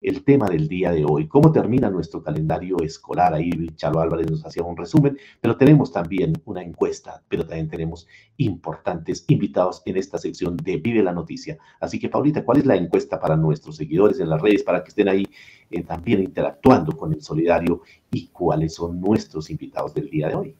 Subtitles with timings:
[0.00, 1.28] el tema del día de hoy.
[1.28, 3.34] ¿Cómo termina nuestro calendario escolar?
[3.34, 8.06] Ahí Chalo Álvarez nos hacía un resumen, pero tenemos también una encuesta, pero también tenemos
[8.38, 11.58] importantes invitados en esta sección de Vive la Noticia.
[11.80, 14.88] Así que, Paulita, ¿cuál es la encuesta para nuestros seguidores en las redes para que
[14.88, 15.26] estén ahí
[15.70, 20.56] eh, también interactuando con el solidario y cuáles son nuestros invitados del día de hoy?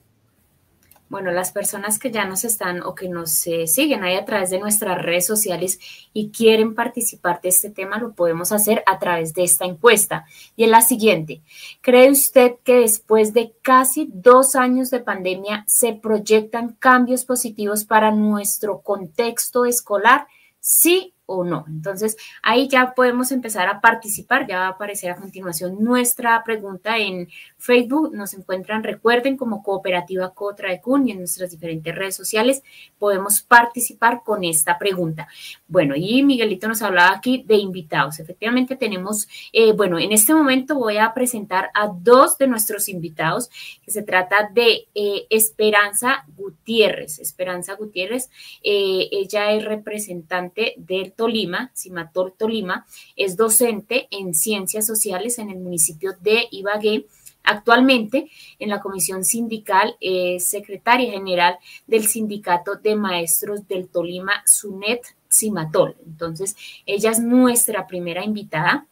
[1.11, 4.48] Bueno, las personas que ya nos están o que nos eh, siguen ahí a través
[4.50, 5.80] de nuestras redes sociales
[6.12, 10.25] y quieren participar de este tema, lo podemos hacer a través de esta encuesta.
[10.54, 11.43] Y es la siguiente,
[11.80, 18.13] ¿cree usted que después de casi dos años de pandemia se proyectan cambios positivos para
[18.13, 20.29] nuestro contexto escolar?
[20.61, 21.64] Sí o no.
[21.68, 24.48] Entonces, ahí ya podemos empezar a participar.
[24.48, 28.12] Ya va a aparecer a continuación nuestra pregunta en Facebook.
[28.12, 32.64] Nos encuentran, recuerden, como Cooperativa Cotra de Cun y en nuestras diferentes redes sociales
[32.98, 35.28] podemos participar con esta pregunta.
[35.69, 38.19] Bueno, y Miguelito nos hablaba aquí de invitados.
[38.19, 43.50] Efectivamente, tenemos, eh, bueno, en este momento voy a presentar a dos de nuestros invitados,
[43.84, 47.20] que se trata de eh, Esperanza Gutiérrez.
[47.20, 48.30] Esperanza Gutiérrez,
[48.64, 55.58] eh, ella es representante del Tolima, Cimatol Tolima, es docente en ciencias sociales en el
[55.58, 57.08] municipio de Ibagué.
[57.44, 65.02] Actualmente, en la comisión sindical, es secretaria general del Sindicato de Maestros del Tolima, SUNET
[65.28, 65.94] Cimatol.
[66.06, 68.86] Entonces, ella es nuestra primera invitada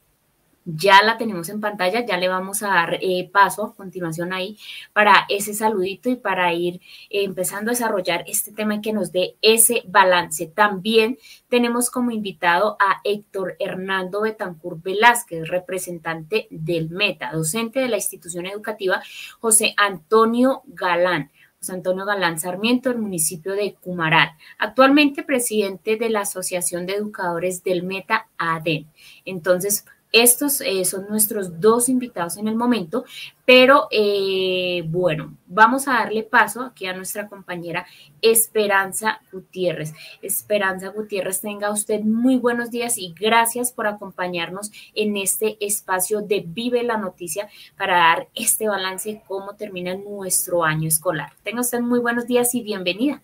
[0.71, 4.59] ya la tenemos en pantalla, ya le vamos a dar eh, paso a continuación ahí
[4.93, 6.75] para ese saludito y para ir
[7.09, 10.47] eh, empezando a desarrollar este tema que nos dé ese balance.
[10.47, 17.97] También tenemos como invitado a Héctor Hernando Betancur Velázquez, representante del META, docente de la
[17.97, 19.03] institución educativa
[19.41, 21.31] José Antonio Galán.
[21.61, 27.65] José Antonio Galán Sarmiento, del municipio de Cumaral, actualmente presidente de la Asociación de Educadores
[27.65, 28.87] del META ADEN.
[29.25, 33.05] Entonces, estos eh, son nuestros dos invitados en el momento,
[33.45, 37.87] pero eh, bueno, vamos a darle paso aquí a nuestra compañera
[38.23, 39.93] Esperanza Gutiérrez.
[40.23, 46.45] Esperanza Gutiérrez, tenga usted muy buenos días y gracias por acompañarnos en este espacio de
[46.47, 51.33] Vive la Noticia para dar este balance de cómo termina nuestro año escolar.
[51.43, 53.23] Tenga usted muy buenos días y bienvenida.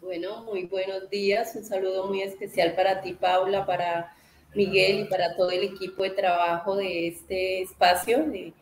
[0.00, 1.56] Bueno, muy buenos días.
[1.56, 4.15] Un saludo muy especial para ti, Paula, para
[4.56, 8.52] Miguel y para todo el equipo de trabajo de este espacio de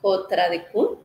[0.00, 0.98] Cotra de Kun.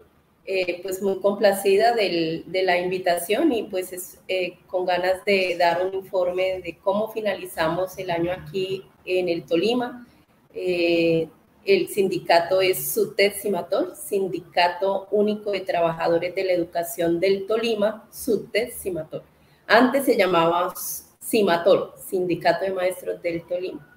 [0.51, 5.85] Eh, pues muy complacida de la invitación y pues es, eh, con ganas de dar
[5.85, 10.07] un informe de cómo finalizamos el año aquí en el Tolima.
[10.56, 11.29] Eh,
[11.66, 18.72] el sindicato es SUTED Cimatol, Sindicato Único de Trabajadores de la Educación del Tolima, SUTED
[18.72, 19.22] Cimatol.
[19.68, 20.73] Antes se llamaba
[21.19, 23.88] Cimatol, Sindicato de Maestros del Tolima.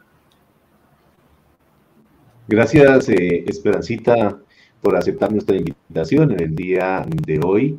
[2.53, 4.39] Gracias, eh, Esperancita,
[4.83, 7.79] por aceptar nuestra invitación en el día de hoy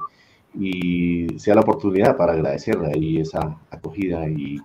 [0.59, 4.57] y sea la oportunidad para agradecerle ahí esa acogida y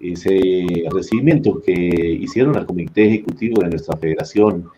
[0.00, 4.70] ese recibimiento que hicieron al Comité Ejecutivo de nuestra federación,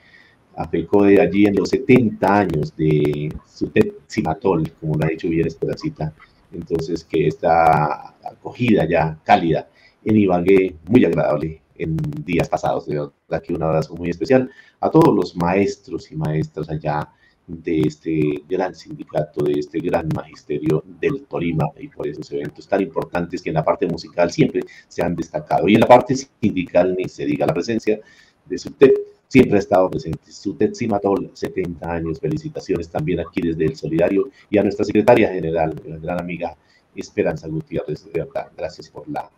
[0.73, 3.71] de allí en los 70 años de su
[4.09, 6.13] Cimatol, como lo ha dicho bien Esperancita.
[6.53, 9.69] Entonces, que esta acogida ya cálida
[10.05, 12.87] en Ibagué, muy agradable en días pasados.
[12.87, 17.09] De aquí un abrazo muy especial a todos los maestros y maestras allá
[17.47, 22.81] de este gran sindicato, de este gran magisterio del Tolima y por esos eventos tan
[22.81, 25.69] importantes que en la parte musical siempre se han destacado.
[25.69, 28.01] Y en la parte sindical ni se diga la presencia
[28.47, 28.93] de SUTET,
[29.29, 30.33] siempre ha estado presente.
[30.33, 35.75] SUTET Simatol, 70 años, felicitaciones también aquí desde el Solidario y a nuestra secretaria general,
[35.85, 36.57] la gran amiga
[36.95, 39.29] Esperanza Gutiérrez, de verdad, gracias por la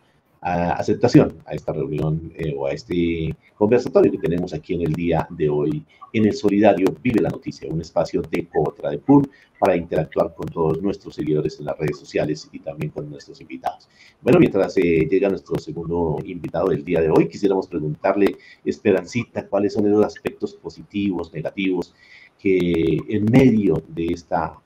[0.41, 5.27] aceptación a esta reunión eh, o a este conversatorio que tenemos aquí en el día
[5.31, 5.83] de hoy
[6.13, 10.47] en el Solidario Vive la Noticia, un espacio de Cotra de PUR para interactuar con
[10.47, 13.89] todos nuestros seguidores en las redes sociales y también con nuestros invitados.
[14.21, 19.73] Bueno, mientras eh, llega nuestro segundo invitado del día de hoy, quisiéramos preguntarle, Esperancita, cuáles
[19.73, 21.93] son los aspectos positivos, negativos
[22.39, 24.59] que en medio de esta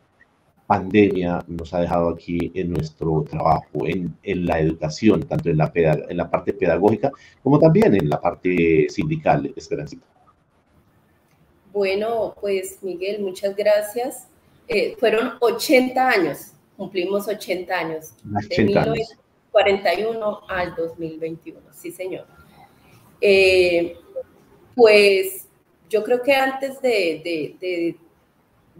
[0.71, 5.69] pandemia nos ha dejado aquí en nuestro trabajo, en, en la educación, tanto en la,
[5.75, 7.11] en la parte pedagógica
[7.43, 10.05] como también en la parte sindical, Esperancita.
[11.73, 14.29] Bueno, pues Miguel, muchas gracias.
[14.69, 22.27] Eh, fueron 80 años, cumplimos 80 años, 80 de 1941 al 2021, sí señor.
[23.19, 23.97] Eh,
[24.73, 25.49] pues
[25.89, 27.97] yo creo que antes de, de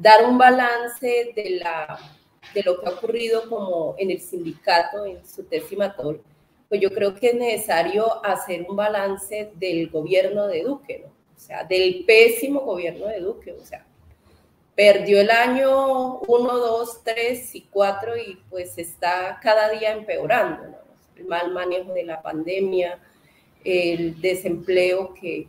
[0.01, 2.00] dar un balance de, la,
[2.53, 5.45] de lo que ha ocurrido como en el sindicato, en su
[6.68, 11.12] pues yo creo que es necesario hacer un balance del gobierno de Duque, ¿no?
[11.36, 13.86] O sea, del pésimo gobierno de Duque, o sea,
[14.75, 20.77] perdió el año 1, 2, 3 y 4 y pues está cada día empeorando, ¿no?
[21.18, 23.00] el mal manejo de la pandemia,
[23.63, 25.48] el desempleo que,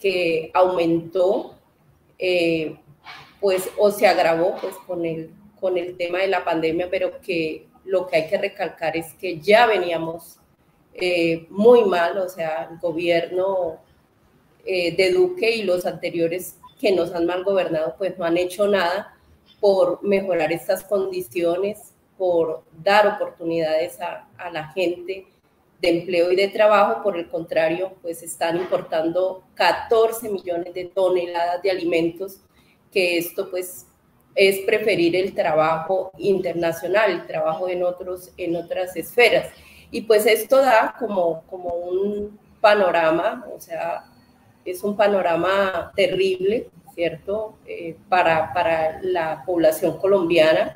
[0.00, 1.54] que aumentó,
[2.18, 2.76] eh,
[3.42, 5.30] pues o se agravó pues con el,
[5.60, 9.40] con el tema de la pandemia, pero que lo que hay que recalcar es que
[9.40, 10.38] ya veníamos
[10.94, 13.80] eh, muy mal, o sea, el gobierno
[14.64, 18.68] eh, de Duque y los anteriores que nos han mal gobernado, pues no han hecho
[18.68, 19.18] nada
[19.58, 25.26] por mejorar estas condiciones, por dar oportunidades a, a la gente
[25.80, 31.60] de empleo y de trabajo, por el contrario, pues están importando 14 millones de toneladas
[31.60, 32.40] de alimentos,
[32.92, 33.86] que esto pues
[34.34, 39.48] es preferir el trabajo internacional, el trabajo en, otros, en otras esferas.
[39.90, 44.04] Y pues esto da como, como un panorama, o sea,
[44.64, 47.56] es un panorama terrible, ¿cierto?
[47.66, 50.74] Eh, para, para, la población colombiana.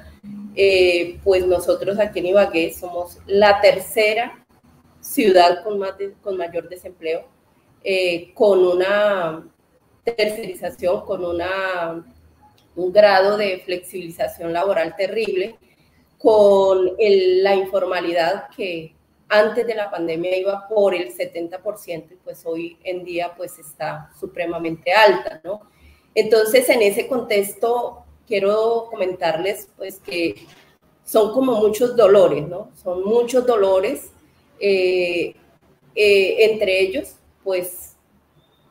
[0.55, 4.45] Eh, pues nosotros aquí en Ibagué somos la tercera
[5.01, 5.93] ciudad con, más
[6.23, 7.27] con mayor desempleo,
[7.85, 9.47] eh, con una
[10.15, 12.05] tercerización, con una,
[12.77, 15.57] un grado de flexibilización laboral terrible,
[16.19, 18.95] con la informalidad que
[19.29, 24.11] antes de la pandemia iba por el 70% y pues hoy en día pues está
[24.19, 25.63] supremamente alta, ¿no?
[26.15, 30.47] Entonces en ese contexto quiero comentarles pues que
[31.05, 32.71] son como muchos dolores, ¿no?
[32.83, 34.11] Son muchos dolores,
[34.61, 35.35] eh,
[35.95, 37.96] eh, entre ellos pues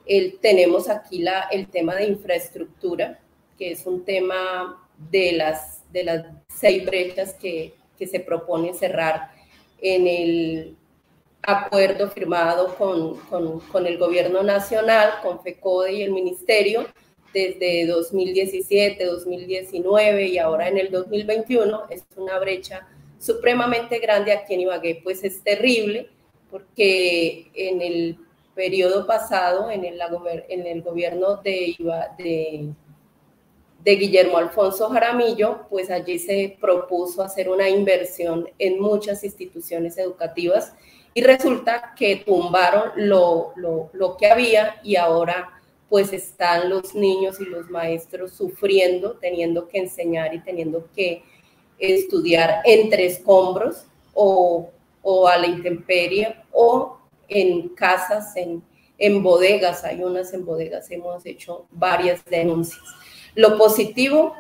[0.06, 3.20] el, tenemos aquí la, el tema de infraestructura,
[3.58, 9.32] que es un tema de las, de las seis brechas que, que se propone cerrar
[9.82, 10.76] en el
[11.42, 16.88] acuerdo firmado con, con, con, el gobierno nacional, con FECODE y el ministerio
[17.34, 21.84] desde 2017, 2019 y ahora en el 2021.
[21.90, 22.88] Es una brecha
[23.20, 26.10] supremamente grande aquí en Ibagué, pues es terrible
[26.50, 28.18] porque en el
[28.56, 32.74] periodo pasado, en el, gobierno de,
[33.84, 40.74] Guillermo Alfonso Jaramillo, pues allí se propuso hacer una inversión en muchas instituciones educativas
[41.14, 45.52] y resulta que tumbaron lo, lo, que había y ahora
[45.88, 51.24] pues están los niños y los maestros sufriendo, teniendo que enseñar y teniendo que
[51.78, 54.72] estudiar entre escombros o,
[55.04, 56.98] o a la intemperie o
[57.28, 58.64] en casas, en,
[58.98, 62.84] en bodegas, hay unas en bodegas, hemos hecho varias denuncias.
[63.36, 64.34] Lo positivo,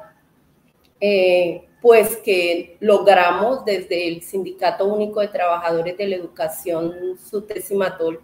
[1.00, 8.22] eh, pues que logramos desde el Sindicato Único de Trabajadores de la Educación, Sutesimatol,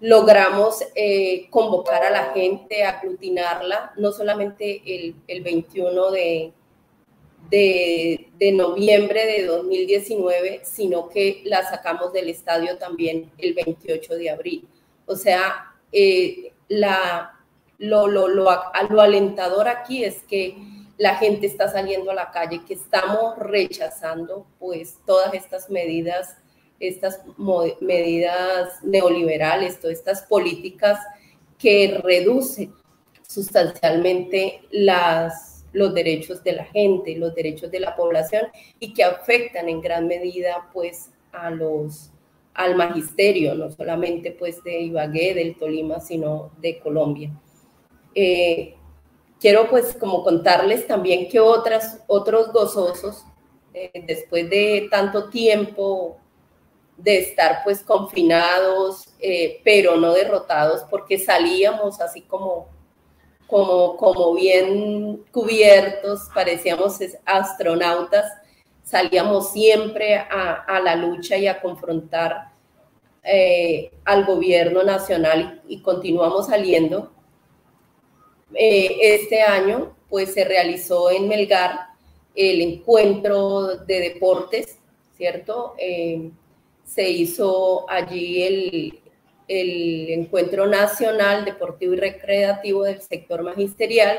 [0.00, 4.82] logramos eh, convocar a la gente, aglutinarla, no solamente
[5.26, 6.52] el, 21 de,
[7.50, 14.68] de, noviembre de 2019, sino que la sacamos del estadio también el 28 de abril.
[15.06, 17.38] O sea, eh, la,
[17.78, 18.48] lo, lo, lo,
[18.88, 20.56] lo alentador aquí es que
[20.98, 26.36] la gente está saliendo a la calle, que estamos rechazando pues todas estas medidas,
[26.80, 27.20] estas
[27.80, 30.98] medidas neoliberales, todas estas políticas
[31.58, 32.72] que reducen
[33.26, 38.46] sustancialmente las, los derechos de la gente, los derechos de la población
[38.80, 42.10] y que afectan en gran medida pues a los
[42.54, 47.30] al magisterio, no solamente pues de Ibagué, del Tolima, sino de Colombia.
[48.14, 48.74] Eh,
[49.38, 53.26] quiero pues como contarles también que otras, otros gozosos,
[53.74, 56.16] eh, después de tanto tiempo
[56.96, 62.68] de estar pues confinados, eh, pero no derrotados, porque salíamos así como,
[63.46, 68.32] como, como bien cubiertos, parecíamos astronautas,
[68.82, 72.52] salíamos siempre a, la lucha y a confrontar
[74.04, 77.10] al gobierno nacional y continuamos saliendo
[78.54, 81.88] eh, este año pues se realizó en Melgar
[82.34, 84.78] el encuentro de deportes,
[85.16, 85.74] ¿cierto?
[85.78, 86.30] Eh,
[86.84, 89.00] se hizo allí el,
[89.48, 94.18] el, encuentro nacional deportivo y recreativo del sector magisterial.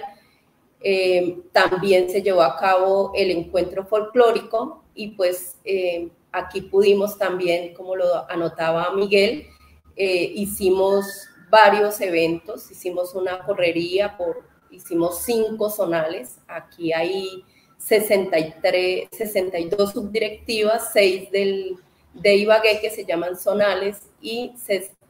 [0.82, 5.58] Eh, también se llevó a cabo el encuentro folclórico y pues
[6.32, 9.48] aquí pudimos también, como lo anotaba Miguel,
[9.96, 11.06] hicimos
[11.50, 17.44] varios eventos, hicimos una correría, por, hicimos cinco zonales, aquí hay
[17.78, 21.78] 63, 62 subdirectivas, 6 del,
[22.14, 24.54] de Ibagué que se llaman zonales y,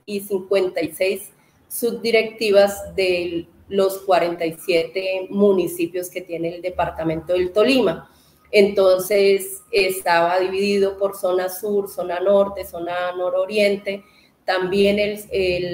[0.08, 1.34] y 56
[1.68, 8.10] subdirectivas de los 47 municipios que tiene el departamento del Tolima.
[8.50, 14.02] Entonces estaba dividido por zona sur, zona norte, zona nororiente,
[14.46, 15.20] también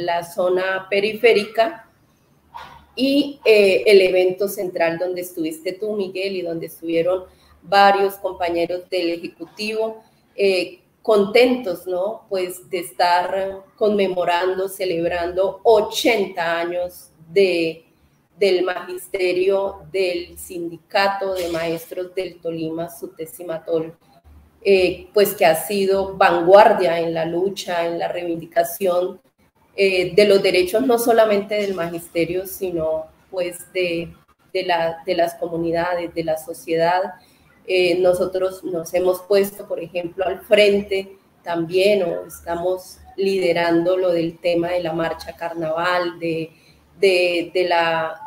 [0.04, 1.88] la zona periférica
[2.96, 7.26] y eh, el evento central donde estuviste tú, Miguel, y donde estuvieron
[7.62, 10.04] varios compañeros del Ejecutivo,
[10.36, 12.26] eh, contentos, ¿no?
[12.30, 17.86] Pues de estar conmemorando, celebrando 80 años de,
[18.40, 23.96] del magisterio del sindicato de maestros del Tolima, Sutesimatol,
[24.64, 29.20] eh, pues que ha sido vanguardia en la lucha, en la reivindicación
[29.76, 34.14] eh, de los derechos no solamente del magisterio, sino pues de,
[34.54, 37.16] de, la, de las comunidades, de la sociedad.
[37.66, 44.40] Eh, nosotros nos hemos puesto, por ejemplo, al frente también o estamos liderando lo del
[44.40, 46.52] tema de la marcha carnaval, de,
[47.00, 48.20] de, la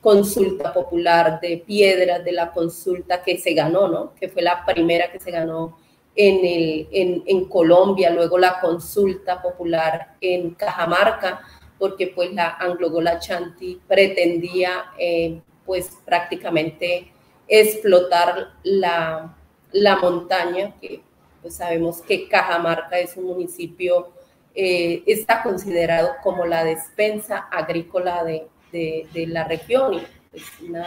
[0.00, 4.14] consulta popular de piedras, de la consulta que se ganó, ¿no?
[4.14, 5.78] Que fue la primera que se ganó
[6.14, 11.40] en, el, en, Colombia, luego la consulta popular en Cajamarca,
[11.78, 17.13] porque pues la Anglogola Chanti pretendía eh, pues prácticamente
[17.48, 19.36] explotar la,
[19.72, 21.02] la montaña, que
[21.42, 24.08] pues sabemos que Cajamarca es un municipio,
[24.54, 30.86] eh, está considerado como la despensa agrícola de, de, la región y pues una,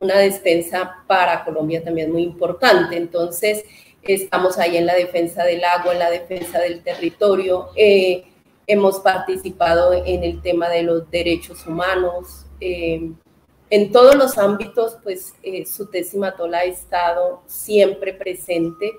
[0.00, 2.96] una despensa para Colombia también muy importante.
[2.96, 3.64] Entonces,
[4.02, 8.24] estamos ahí en la defensa del agua, en la defensa del territorio, eh,
[8.66, 12.46] hemos participado en el tema de los derechos humanos.
[12.60, 13.12] Eh,
[13.70, 15.86] en todos los ámbitos, pues eh, su
[16.36, 18.92] Tola ha estado siempre presente,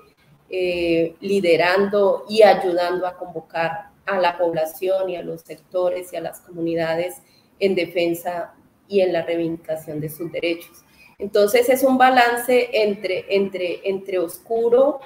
[0.50, 6.20] eh, liderando y ayudando a convocar a la población y a los sectores y a
[6.20, 7.16] las comunidades
[7.58, 8.54] en defensa
[8.88, 10.84] y en la reivindicación de sus derechos.
[11.18, 15.00] Entonces es un balance entre, entre, entre oscuro,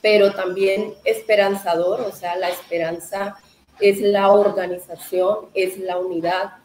[0.00, 3.36] pero también esperanzador, o sea, la esperanza
[3.80, 6.63] es la organización, es la unidad,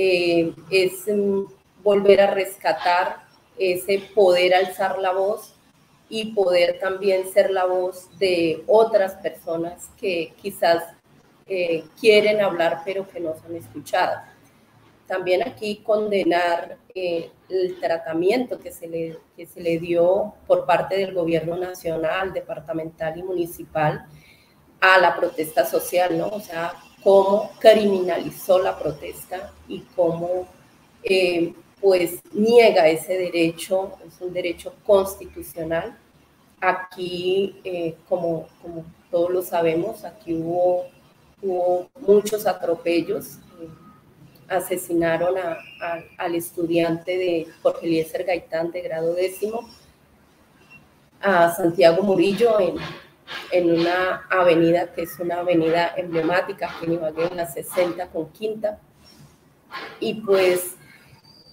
[0.00, 1.42] eh, es mm,
[1.82, 3.26] volver a rescatar
[3.58, 5.56] ese poder alzar la voz
[6.08, 10.84] y poder también ser la voz de otras personas que quizás
[11.48, 14.22] eh, quieren hablar pero que no son escuchadas.
[15.08, 20.96] También aquí condenar eh, el tratamiento que se, le, que se le dio por parte
[20.96, 24.06] del gobierno nacional, departamental y municipal
[24.80, 26.28] a la protesta social, ¿no?
[26.28, 30.46] O sea, cómo criminalizó la protesta y cómo
[31.02, 35.96] eh, pues niega ese derecho, es un derecho constitucional.
[36.60, 38.48] Aquí, eh, como,
[39.10, 40.86] todos lo sabemos, aquí hubo,
[41.40, 43.38] hubo muchos atropellos
[44.48, 45.34] asesinaron
[46.16, 49.68] al estudiante de Jorge Eliezer Gaitán de grado décimo,
[51.20, 52.76] a Santiago Murillo en,
[53.50, 58.80] en una avenida que es una avenida emblemática aquí en la 60 con Quinta.
[60.00, 60.76] Y pues,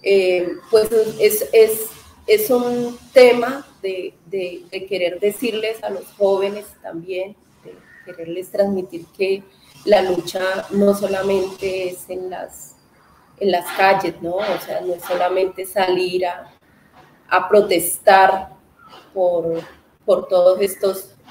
[0.02, 0.90] eh, pues
[1.20, 1.90] es, es,
[2.26, 9.04] es, un tema de, de, de querer decirles a los jóvenes también, de quererles transmitir
[9.16, 9.42] que
[9.84, 12.76] la lucha no solamente es en las
[13.38, 14.36] en las calles, ¿no?
[14.36, 16.54] O sea, no es solamente salir a,
[17.28, 18.50] a protestar
[19.12, 19.60] por,
[20.04, 20.58] por todas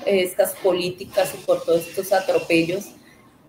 [0.05, 2.85] estas políticas y por todos estos atropellos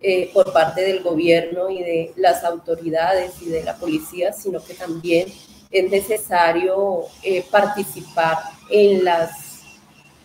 [0.00, 4.74] eh, por parte del gobierno y de las autoridades y de la policía, sino que
[4.74, 5.26] también
[5.70, 8.38] es necesario eh, participar
[8.70, 9.62] en las,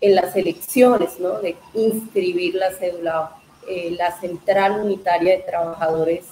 [0.01, 1.39] en las elecciones, ¿no?
[1.39, 3.35] De inscribir la cédula,
[3.67, 6.25] eh, la Central Unitaria de Trabajadores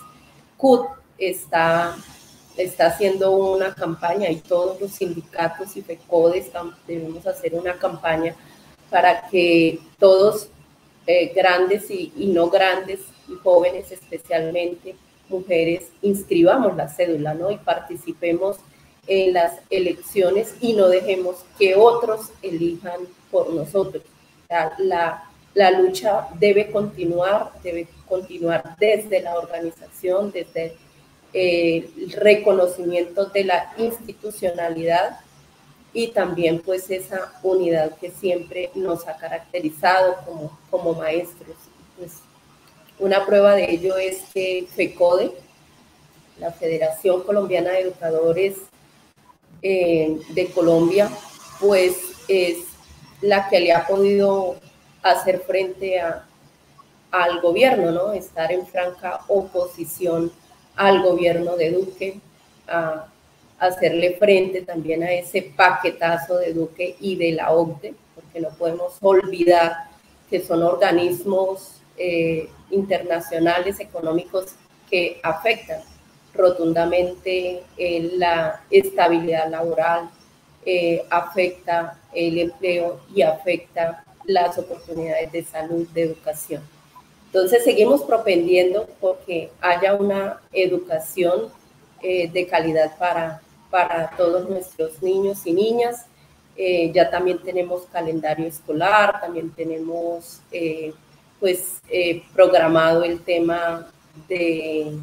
[0.57, 1.95] CUT está,
[2.57, 6.51] está haciendo una campaña y todos los sindicatos y FECODES
[6.85, 8.35] debemos hacer una campaña
[8.89, 10.49] para que todos,
[11.07, 14.95] eh, grandes y, no grandes, y jóvenes especialmente,
[15.29, 17.51] mujeres, inscribamos la cédula, ¿no?
[17.51, 18.57] Y participemos
[19.07, 24.03] en las elecciones y no dejemos que otros elijan por nosotros.
[24.79, 30.75] la, la lucha debe continuar, debe continuar desde la organización, desde
[31.33, 35.19] eh, el reconocimiento de la institucionalidad
[35.93, 41.55] y también pues esa unidad que siempre nos ha caracterizado como, como maestros.
[41.97, 42.19] Pues,
[42.99, 45.31] una prueba de ello es que FECODE,
[46.37, 48.57] la Federación Colombiana de Educadores
[49.61, 51.09] eh, de Colombia,
[51.59, 51.95] pues
[52.27, 52.57] es
[53.21, 54.55] la que le ha podido
[55.01, 56.25] hacer frente a,
[57.11, 58.13] al gobierno, ¿no?
[58.13, 60.31] Estar en franca oposición
[60.75, 62.19] al gobierno de Duque,
[62.67, 63.07] a
[63.59, 68.93] hacerle frente también a ese paquetazo de Duque y de la OCDE, porque no podemos
[69.01, 69.89] olvidar
[70.29, 74.55] que son organismos eh, internacionales económicos
[74.89, 75.81] que afectan
[76.33, 80.09] rotundamente eh, la estabilidad laboral,
[80.65, 86.61] eh, afecta el empleo y afecta las oportunidades de salud, de educación.
[87.25, 91.51] Entonces seguimos propendiendo porque haya una educación
[92.01, 96.05] de calidad para, para todos nuestros niños y niñas.
[96.93, 100.41] ya también tenemos calendario escolar, también tenemos
[101.39, 103.87] pues eh, programado el tema
[104.27, 104.97] de,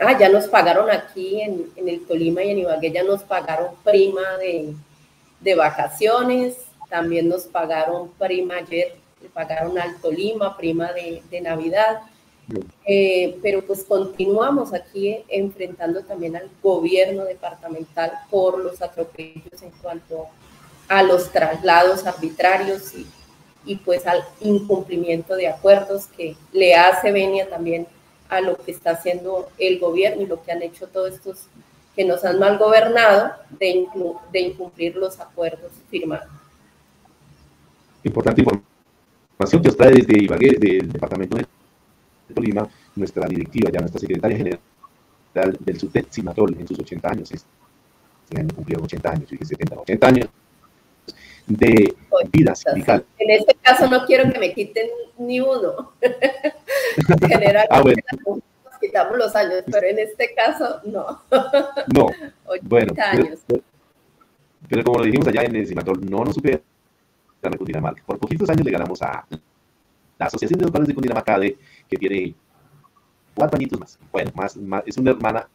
[0.00, 4.22] ah, ya nos pagaron aquí en, el Tolima y en Ibagué, ya nos pagaron prima
[4.38, 6.56] de, vacaciones,
[6.88, 12.00] también nos pagaron prima ayer, le pagaron al Tolima, prima de, Navidad.
[12.86, 20.26] Eh, pero pues continuamos aquí enfrentando también al gobierno departamental por los atropellos en cuanto
[20.88, 23.06] a los traslados arbitrarios y
[23.64, 27.86] y pues al incumplimiento de acuerdos que le hace venia también
[28.28, 31.46] a lo que está haciendo el gobierno y lo que han hecho todos estos
[31.94, 33.86] que nos han mal gobernado de,
[34.32, 36.28] de incumplir los acuerdos firmados.
[38.02, 41.46] Importante información que os trae desde Ibagué, del departamento de
[42.32, 44.60] Tolima, nuestra directiva, ya nuestra secretaria general
[45.60, 47.32] del SUTET, Simatol, en sus 80 años.
[47.32, 50.28] Este año cumplieron 80 años, y 70, 80 años
[51.46, 51.94] de
[52.30, 53.04] vida sindical.
[53.18, 55.92] En este caso no quiero que me quiten ni uno.
[57.28, 57.82] Generalmente ah,
[58.24, 61.22] nos quitamos los años, pero en este caso no.
[61.94, 62.06] no.
[62.62, 62.94] bueno,
[64.68, 66.60] Pero, como lo dijimos allá en el Cimatol, no nos supera
[67.42, 68.02] la Cundinamarca.
[68.06, 69.26] Por poquitos años le ganamos a
[70.18, 71.38] la Asociación de Padres de Cundinamarca,
[71.92, 72.34] que tiene
[73.34, 73.98] cuatro añitos más.
[74.10, 74.56] Bueno, más,
[74.86, 75.48] es una hermana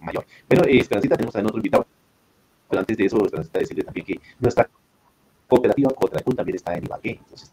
[0.00, 0.26] mayor.
[0.48, 1.86] Bueno, eh, Esperancita, tenemos a otro invitado.
[2.68, 4.68] Pero antes de eso, Esperancita, decirle también que nuestra
[5.46, 7.10] cooperativa Cotracún también está en Ibagué.
[7.10, 7.52] Entonces,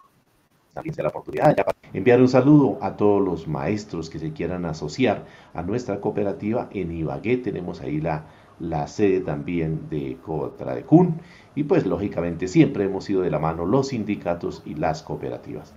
[0.74, 4.66] también sea la oportunidad ya enviar un saludo a todos los maestros que se quieran
[4.66, 7.38] asociar a nuestra cooperativa en Ibagué.
[7.38, 8.26] Tenemos ahí la,
[8.60, 11.22] la sede también de Cotradecún
[11.54, 15.76] y pues lógicamente siempre hemos ido de la mano los sindicatos y las cooperativas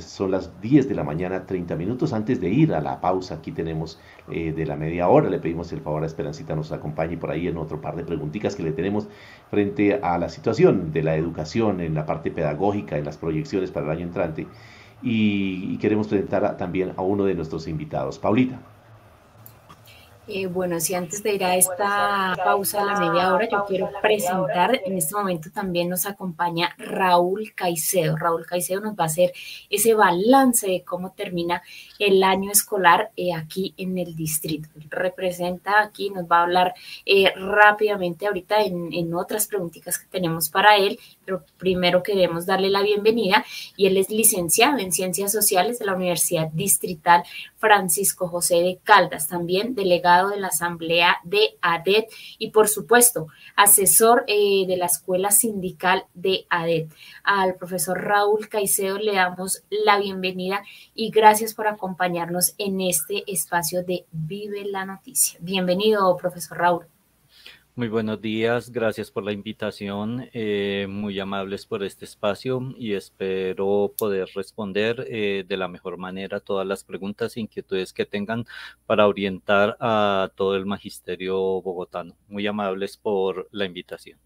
[0.00, 3.36] son las 10 de la mañana, 30 minutos antes de ir a la pausa.
[3.36, 3.98] Aquí tenemos
[4.30, 5.30] eh, de la media hora.
[5.30, 8.54] Le pedimos el favor a Esperancita nos acompañe por ahí en otro par de preguntitas
[8.54, 9.08] que le tenemos
[9.50, 13.86] frente a la situación de la educación en la parte pedagógica, en las proyecciones para
[13.86, 14.46] el año entrante.
[15.02, 18.60] Y, y queremos presentar también a uno de nuestros invitados, Paulita.
[20.30, 23.90] Eh, bueno, si antes de ir a esta pausa a la media hora, yo quiero
[24.02, 28.14] presentar, en este momento también nos acompaña Raúl Caicedo.
[28.14, 29.32] Raúl Caicedo nos va a hacer
[29.70, 31.62] ese balance de cómo termina
[31.98, 34.68] el año escolar eh, aquí en el distrito.
[34.90, 36.74] Representa aquí, nos va a hablar
[37.06, 42.68] eh, rápidamente ahorita en, en otras preguntitas que tenemos para él, pero primero queremos darle
[42.68, 47.22] la bienvenida y él es licenciado en Ciencias Sociales de la Universidad Distrital
[47.56, 49.74] Francisco José de Caldas, también
[50.26, 56.46] de la Asamblea de ADET y por supuesto asesor eh, de la Escuela Sindical de
[56.50, 56.92] ADET.
[57.22, 60.62] Al profesor Raúl Caicedo le damos la bienvenida
[60.94, 65.38] y gracias por acompañarnos en este espacio de Vive la Noticia.
[65.40, 66.97] Bienvenido, profesor Raúl.
[67.78, 73.94] Muy buenos días, gracias por la invitación, eh, muy amables por este espacio y espero
[73.96, 78.46] poder responder eh, de la mejor manera todas las preguntas e inquietudes que tengan
[78.84, 82.16] para orientar a todo el magisterio bogotano.
[82.26, 84.18] Muy amables por la invitación.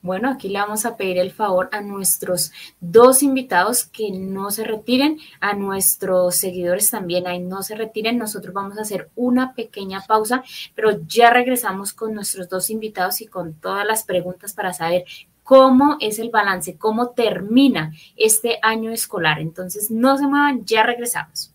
[0.00, 4.62] Bueno, aquí le vamos a pedir el favor a nuestros dos invitados que no se
[4.62, 8.16] retiren, a nuestros seguidores también ahí no se retiren.
[8.16, 13.26] Nosotros vamos a hacer una pequeña pausa, pero ya regresamos con nuestros dos invitados y
[13.26, 15.04] con todas las preguntas para saber
[15.42, 19.40] cómo es el balance, cómo termina este año escolar.
[19.40, 21.52] Entonces, no se muevan, ya regresamos.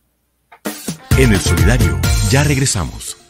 [1.17, 3.22] En el solidario, ya regresamos.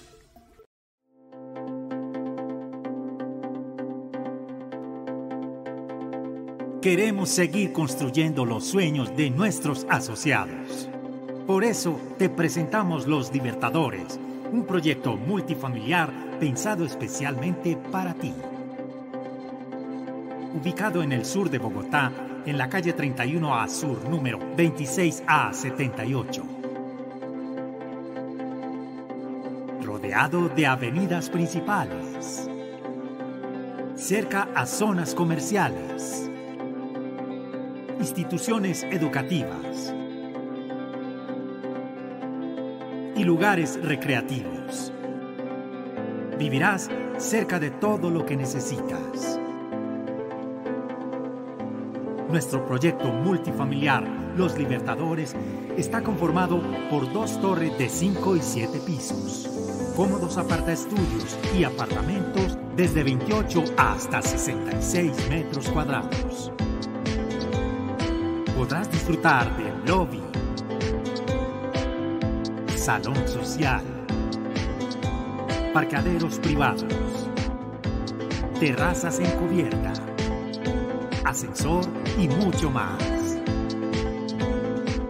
[6.83, 10.89] Queremos seguir construyendo los sueños de nuestros asociados.
[11.47, 14.19] Por eso te presentamos Los Libertadores,
[14.51, 18.33] un proyecto multifamiliar pensado especialmente para ti.
[20.59, 22.11] Ubicado en el sur de Bogotá,
[22.45, 26.43] en la calle 31A Sur, número 26A78.
[29.83, 32.49] Rodeado de avenidas principales.
[33.95, 36.22] Cerca a zonas comerciales
[38.03, 39.95] instituciones educativas
[43.15, 44.91] y lugares recreativos.
[46.37, 49.39] Vivirás cerca de todo lo que necesitas.
[52.29, 55.33] Nuestro proyecto multifamiliar Los Libertadores
[55.77, 59.49] está conformado por dos torres de 5 y 7 pisos,
[59.95, 66.52] cómodos apartaestudios y apartamentos desde 28 hasta 66 metros cuadrados.
[68.63, 70.21] Podrás disfrutar del lobby,
[72.77, 73.83] salón social,
[75.73, 76.85] parcaderos privados,
[78.61, 79.91] terrazas en cubierta,
[81.25, 81.83] ascensor
[82.17, 83.03] y mucho más.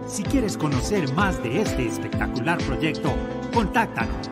[0.08, 3.14] Si quieres conocer más de este espectacular proyecto,
[3.52, 4.23] contáctanos.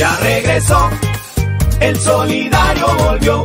[0.00, 0.88] Ya regresó,
[1.78, 3.42] el solidario volvió.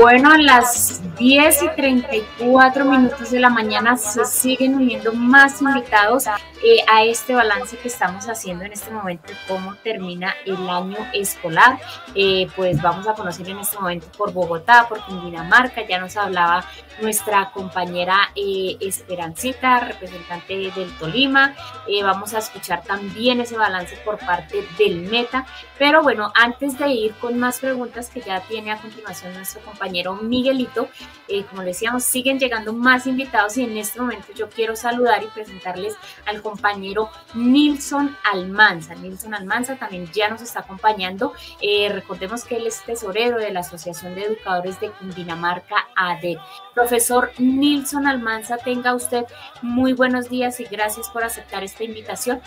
[0.00, 6.26] Bueno, las 10 y 34 minutos de la mañana se siguen uniendo más invitados
[6.62, 11.80] eh, a este balance que estamos haciendo en este momento cómo termina el año escolar.
[12.14, 16.64] Eh, pues vamos a conocer en este momento por Bogotá, por Cundinamarca, ya nos hablaba
[17.00, 21.54] nuestra compañera eh, Esperancita, representante del Tolima.
[22.02, 25.46] vamos a escuchar también ese balance por parte del Meta.
[25.78, 30.14] Pero bueno, antes de ir con más preguntas que ya tiene a continuación nuestro compañero
[30.14, 30.88] Miguelito,
[31.28, 35.26] eh, como decíamos, siguen llegando más invitados y en este momento yo quiero saludar y
[35.26, 35.94] presentarles
[36.26, 38.94] al compañero Nilson Almanza.
[38.94, 41.32] Nilson Almanza también ya nos está acompañando.
[41.60, 46.38] Eh, recordemos que él es tesorero de la Asociación de Educadores de Cundinamarca, ADE.
[46.74, 49.24] Profesor Nilson Almanza, tenga usted
[49.62, 52.40] muy buenos días y gracias por aceptar esta invitación.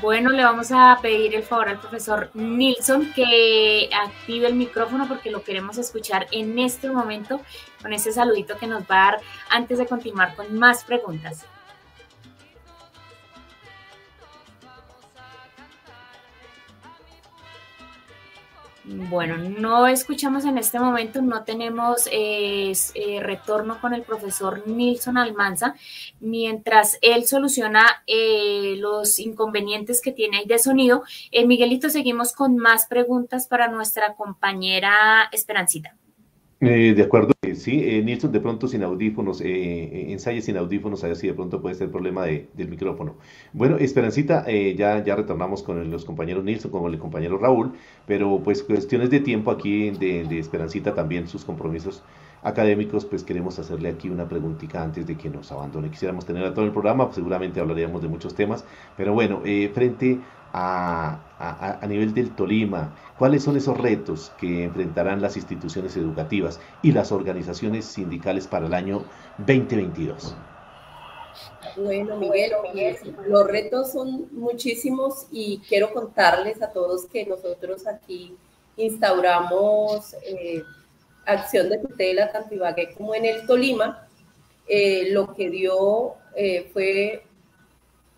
[0.00, 5.30] Bueno, le vamos a pedir el favor al profesor Nilsson que active el micrófono porque
[5.30, 7.40] lo queremos escuchar en este momento
[7.80, 11.46] con ese saludito que nos va a dar antes de continuar con más preguntas.
[18.94, 25.16] Bueno, no escuchamos en este momento, no tenemos eh, eh, retorno con el profesor Nilson
[25.16, 25.74] Almanza,
[26.20, 31.04] mientras él soluciona eh, los inconvenientes que tiene de sonido.
[31.46, 35.96] Miguelito, seguimos con más preguntas para nuestra compañera Esperancita.
[36.64, 41.02] Eh, de acuerdo, eh, sí, eh, Nilsson de pronto sin audífonos, eh, ensaye sin audífonos,
[41.02, 43.16] a ver si de pronto puede ser problema del micrófono.
[43.52, 47.72] Bueno, Esperancita, ya, ya retornamos con los compañeros Nilsson, con el compañero Raúl,
[48.06, 52.04] pero pues cuestiones de tiempo aquí de, de Esperancita también, sus compromisos
[52.44, 55.90] académicos, pues queremos hacerle aquí una preguntita antes de que nos abandone.
[55.90, 58.64] Quisiéramos tener a todo el programa, seguramente hablaríamos de muchos temas,
[58.96, 59.42] pero bueno,
[59.74, 62.94] frente a, a, nivel del Tolima?
[63.18, 68.74] ¿Cuáles son esos retos que enfrentarán las instituciones educativas y las organizaciones sindicales para el
[68.74, 69.04] año
[69.38, 70.34] 2022?
[71.76, 72.52] Bueno, Miguel,
[73.26, 78.36] los retos son muchísimos y quiero contarles a todos que nosotros aquí
[78.76, 80.62] instauramos eh,
[81.24, 84.06] acción de tutela tanto Ibagué como en el Tolima.
[84.68, 87.24] Eh, lo que dio eh, fue,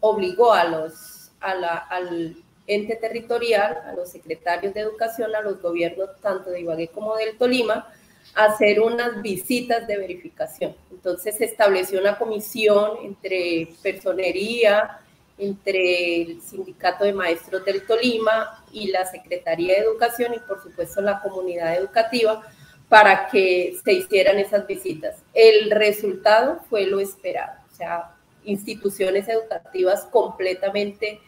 [0.01, 1.14] obligó a los
[1.45, 7.17] al ente territorial, a los secretarios de educación, a los gobiernos tanto de Ibagué como
[7.17, 7.93] del Tolima,
[8.35, 10.75] a hacer unas visitas de verificación.
[10.91, 15.01] Entonces se estableció una comisión entre personería,
[15.37, 21.01] entre el sindicato de maestros del Tolima y la Secretaría de Educación y por supuesto
[21.01, 22.43] la comunidad educativa
[22.89, 25.17] para que se hicieran esas visitas.
[25.33, 31.21] El resultado fue lo esperado, o sea, instituciones educativas completamente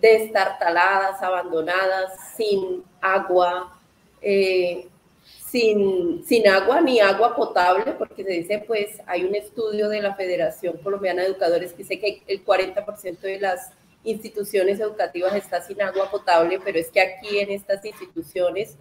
[0.00, 3.78] destartaladas, abandonadas, sin agua,
[4.20, 4.88] eh,
[5.46, 10.14] sin, sin agua ni agua potable, porque se dice, pues hay un estudio de la
[10.14, 13.70] Federación Colombiana de Educadores que dice que el 40% de las
[14.02, 18.76] instituciones educativas está sin agua potable, pero es que aquí en estas instituciones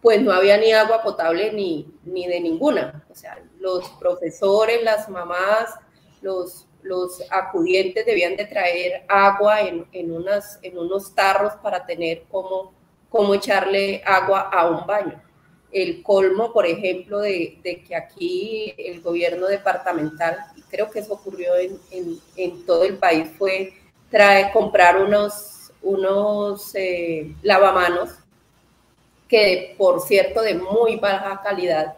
[0.00, 3.04] pues no había ni agua potable ni, ni de ninguna.
[3.10, 5.74] O sea, los profesores, las mamás,
[6.22, 10.14] los los acudientes debían de traer agua en, en,
[10.62, 12.72] en unos tarros para tener cómo,
[13.34, 15.22] echarle agua a un baño.
[15.72, 20.36] El colmo, por ejemplo, de, de que aquí el gobierno departamental,
[20.68, 21.78] creo que eso ocurrió en,
[22.36, 23.72] en, todo el país, fue
[24.10, 28.10] trae, comprar unos, unos eh, lavamanos
[29.28, 31.94] que, por cierto, de muy baja calidad,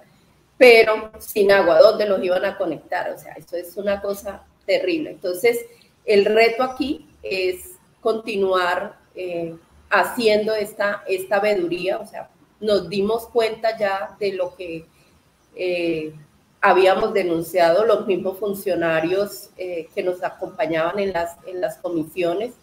[0.59, 3.11] pero sin agua, ¿dónde los iban a conectar?
[3.11, 5.11] O sea, eso es una cosa terrible.
[5.11, 5.64] Entonces,
[6.05, 9.55] el reto aquí es continuar eh,
[9.90, 14.87] haciendo esta, esta veduría, o sea, nos dimos cuenta ya de lo que
[15.55, 16.12] eh,
[16.61, 22.55] habíamos denunciado los mismos funcionarios eh, que nos acompañaban en las, en las comisiones,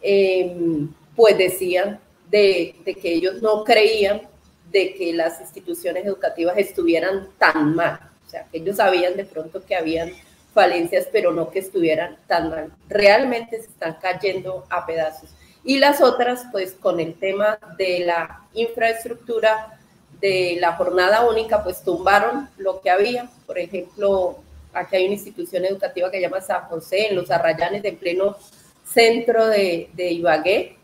[0.00, 2.00] em, pues decían
[2.30, 4.22] de, de, que ellos no creían
[4.70, 9.64] de que las instituciones educativas estuvieran tan mal, o sea, que ellos sabían de pronto
[9.64, 10.12] que habían
[10.58, 12.72] falencias, pero no que estuvieran tan mal.
[12.88, 15.30] Realmente se están cayendo a pedazos.
[15.62, 19.78] Y las otras, pues con el tema de la infraestructura,
[20.20, 23.30] de la jornada única, pues tumbaron lo que había.
[23.46, 24.38] Por ejemplo,
[24.72, 28.36] aquí hay una institución educativa que se llama San José, en los Arrayanes, de pleno
[28.84, 30.76] centro de, Ibagué,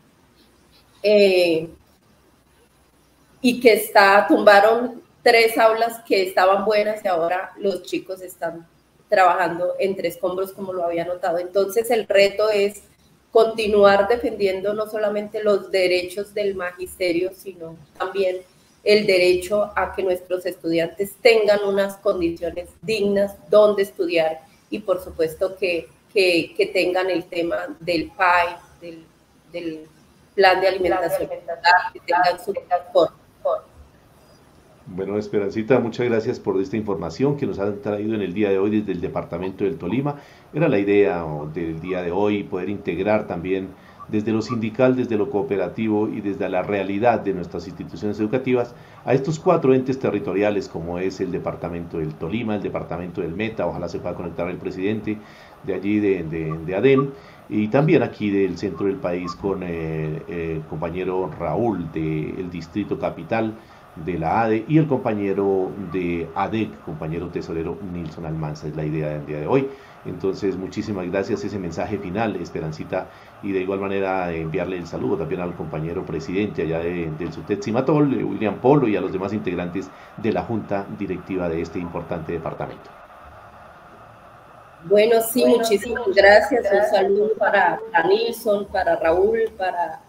[1.02, 1.68] eh,
[3.40, 8.68] y que está, tumbaron tres aulas que estaban buenas y ahora los chicos están
[9.14, 11.38] trabajando entre escombros como lo había notado.
[11.38, 12.82] Entonces el reto es
[13.30, 18.38] continuar defendiendo no solamente los derechos del magisterio, sino también
[18.82, 25.56] el derecho a que nuestros estudiantes tengan unas condiciones dignas donde estudiar y por supuesto
[25.56, 29.04] que, que, que tengan el tema del PAI, del,
[29.52, 29.86] del
[30.34, 31.28] plan de alimentación,
[31.92, 32.52] que tengan su
[34.86, 38.58] Bueno, Esperancita, muchas gracias por esta información que nos han traído en el día de
[38.58, 40.16] hoy desde el Departamento del Tolima.
[40.52, 43.68] Era la idea del día de hoy poder integrar también
[44.08, 48.74] desde lo sindical, desde lo cooperativo y desde la realidad de nuestras instituciones educativas
[49.06, 53.66] a estos cuatro entes territoriales como es el departamento del Tolima, el departamento del Meta,
[53.66, 55.16] ojalá se pueda conectar el presidente
[55.62, 57.10] de allí de, de, de ADEN
[57.48, 63.54] y también aquí del centro del país con eh, el compañero Raúl del distrito capital
[63.96, 69.08] de la ADE y el compañero de ADEC, compañero tesorero Nilson Almanza, es la idea
[69.08, 69.68] del día de hoy.
[70.06, 71.44] Entonces, muchísimas gracias.
[71.44, 73.06] Ese mensaje final, Esperancita,
[73.42, 77.62] y de igual manera enviarle el saludo también al compañero presidente allá de, del SUTET
[77.62, 82.32] Cimatol, William Polo, y a los demás integrantes de la Junta Directiva de este importante
[82.32, 82.90] departamento.
[84.84, 86.62] Bueno, sí, bueno, muchísimas sí, gracias.
[86.62, 86.90] gracias.
[86.90, 90.03] Un saludo para, para Nilson, para Raúl, para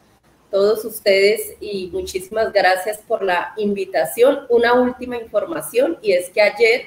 [0.55, 4.45] todos ustedes y muchísimas gracias por la invitación.
[4.47, 6.85] Una última información y es que ayer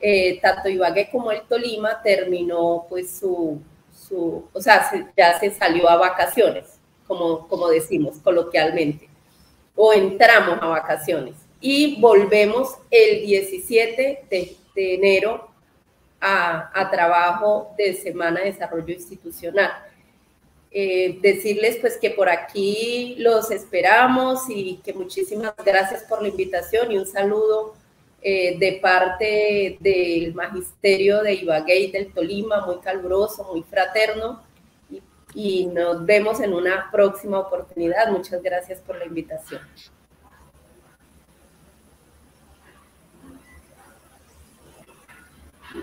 [0.00, 3.60] eh, tanto Ibagué como el Tolima terminó pues su,
[3.94, 9.10] su o sea, se, ya se salió a vacaciones, como, como decimos coloquialmente,
[9.76, 15.50] o entramos a vacaciones y volvemos el 17 de, enero
[16.18, 19.70] a, trabajo de Semana de Desarrollo Institucional.
[20.74, 26.90] Eh, decirles pues que por aquí los esperamos y que muchísimas gracias por la invitación
[26.90, 27.74] y un saludo
[28.22, 34.42] eh, de parte del magisterio de Ibagué y del Tolima, muy caluroso, muy fraterno.
[34.90, 35.02] Y,
[35.34, 38.10] y nos vemos en una próxima oportunidad.
[38.10, 39.60] Muchas gracias por la invitación.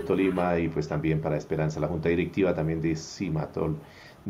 [0.08, 3.78] Tolima y pues también para Esperanza, la Junta Directiva también de Cimatol,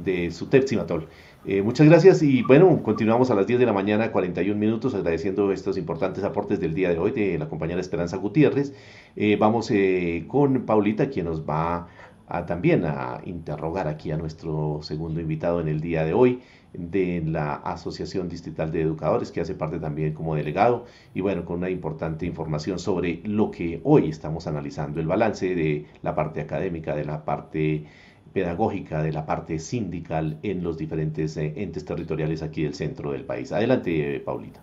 [0.04, 1.08] de SUTEP Cimatol.
[1.46, 5.52] Eh, muchas gracias y bueno, continuamos a las 10 de la mañana, 41 minutos, agradeciendo
[5.54, 8.74] estos importantes aportes del día de hoy de la compañera Esperanza Gutiérrez.
[9.16, 11.88] Eh, vamos eh, con Paulita, quien nos va
[12.28, 16.42] a, también a interrogar aquí a nuestro segundo invitado en el día de hoy
[16.74, 21.60] de la Asociación Distrital de Educadores, que hace parte también como delegado, y bueno, con
[21.60, 26.96] una importante información sobre lo que hoy estamos analizando, el balance de la parte académica,
[26.96, 27.86] de la parte
[28.34, 33.26] pedagógica de la parte sindical en los diferentes eh, entes territoriales aquí del centro del
[33.26, 33.52] país.
[33.52, 34.62] Adelante, eh, Paulita.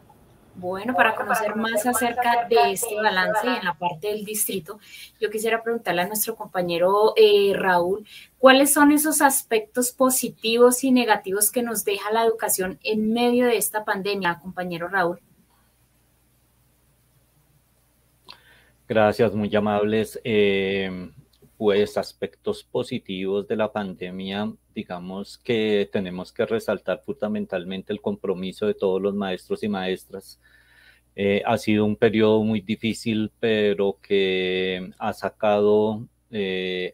[0.59, 4.81] Bueno, para conocer más acerca de este balance en la parte del distrito,
[5.21, 8.07] yo quisiera preguntarle a nuestro compañero eh, Raúl,
[8.39, 13.59] ¿cuáles son esos aspectos positivos y negativos que nos deja la educación en medio de
[13.59, 15.21] esta pandemia, compañero Raúl?
[18.89, 20.19] Gracias, muy amables.
[20.25, 21.11] Eh,
[21.57, 28.75] pues aspectos positivos de la pandemia, digamos que tenemos que resaltar fundamentalmente el compromiso de
[28.75, 30.41] todos los maestros y maestras.
[31.15, 36.07] Eh, ha sido un periodo muy difícil, pero que ha sacado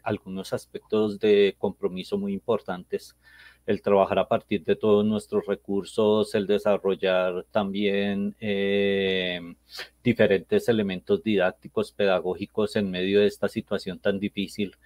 [0.05, 3.17] algunos aspectos de compromiso muy importantes
[3.67, 9.41] el trabajar a partir de todos nuestros recursos, el desarrollar también eh,
[10.03, 14.77] diferentes elementos didácticos, pedagógicos en medio de esta situación tan difícil,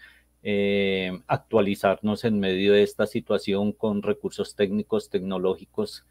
[0.43, 6.05] eh, actualizarnos en medio de esta situación con recursos técnicos, tecnológicos,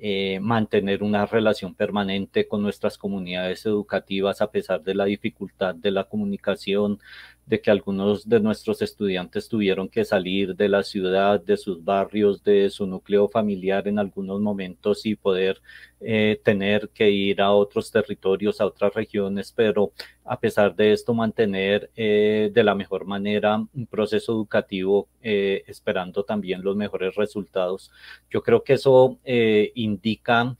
[0.00, 5.90] eh, mantener una relación permanente con nuestras comunidades educativas a pesar de la dificultad de
[5.90, 7.00] la comunicación,
[7.48, 12.44] de que algunos de nuestros estudiantes tuvieron que salir de la ciudad, de sus barrios,
[12.44, 15.62] de su núcleo familiar en algunos momentos y poder
[16.00, 19.92] eh, tener que ir a otros territorios, a otras regiones, pero
[20.26, 26.24] a pesar de esto mantener eh, de la mejor manera un proceso educativo eh, esperando
[26.24, 27.90] también los mejores resultados.
[28.28, 30.54] Yo creo que eso indica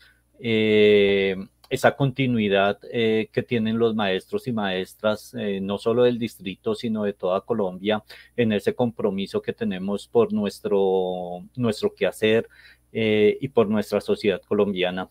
[1.68, 7.04] esa continuidad eh, que tienen los maestros y maestras, eh, no solo del distrito, sino
[7.04, 8.02] de toda Colombia,
[8.36, 12.48] en ese compromiso que tenemos por nuestro, nuestro quehacer
[12.92, 15.10] eh, y por nuestra sociedad colombiana.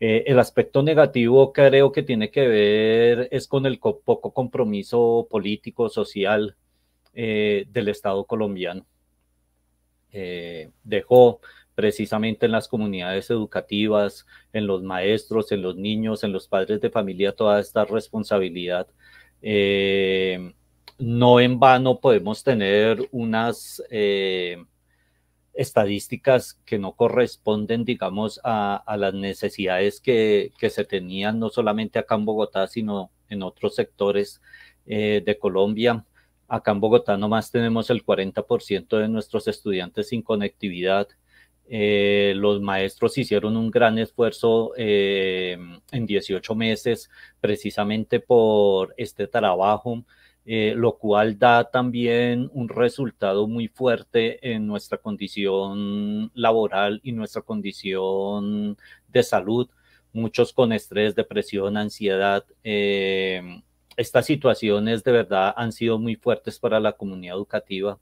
[0.00, 6.56] el aspecto negativo creo que tiene que ver es con el poco compromiso político, social
[7.14, 8.86] del Estado colombiano.
[10.84, 11.40] dejó
[11.76, 16.90] precisamente en las comunidades educativas, en los maestros, en los niños, en los padres de
[16.90, 18.88] familia, toda esta responsabilidad.
[19.42, 20.54] Eh,
[20.98, 24.56] no en vano podemos tener unas eh,
[25.52, 32.24] estadísticas que no corresponden, digamos, a, las necesidades que, se tenían no solamente acá en
[32.24, 34.40] Bogotá, sino en otros sectores
[34.86, 36.06] eh, de Colombia.
[36.48, 41.08] Acá en Bogotá nomás tenemos el 40% de nuestros estudiantes sin conectividad.
[41.68, 45.58] Eh, los maestros hicieron un gran esfuerzo eh,
[45.90, 50.04] en 18 meses precisamente por este trabajo,
[50.44, 57.42] eh, lo cual da también un resultado muy fuerte en nuestra condición laboral y nuestra
[57.42, 58.76] condición
[59.08, 59.68] de salud,
[60.12, 62.44] muchos con estrés, depresión, ansiedad.
[63.96, 67.98] estas situaciones de verdad han sido muy fuertes para la comunidad educativa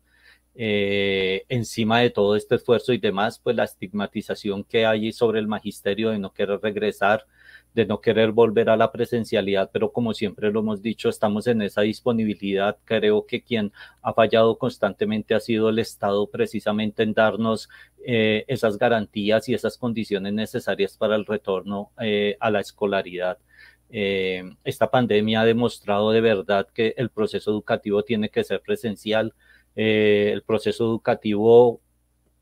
[0.57, 5.49] eh, encima de todo este esfuerzo y demás, pues la estigmatización que hay sobre el
[5.49, 7.27] magisterio de no querer regresar,
[7.75, 11.61] de no querer volver a la presencialidad, pero como siempre lo hemos dicho, estamos en
[11.63, 12.79] esa disponibilidad.
[12.85, 17.69] Creo que quien ha fallado constantemente ha sido el Estado precisamente en darnos
[18.07, 23.39] eh, esas garantías y esas condiciones necesarias para el retorno eh, a la escolaridad.
[23.91, 29.35] esta pandemia ha demostrado de verdad que el proceso educativo tiene que ser presencial,
[29.77, 31.81] eh, el proceso educativo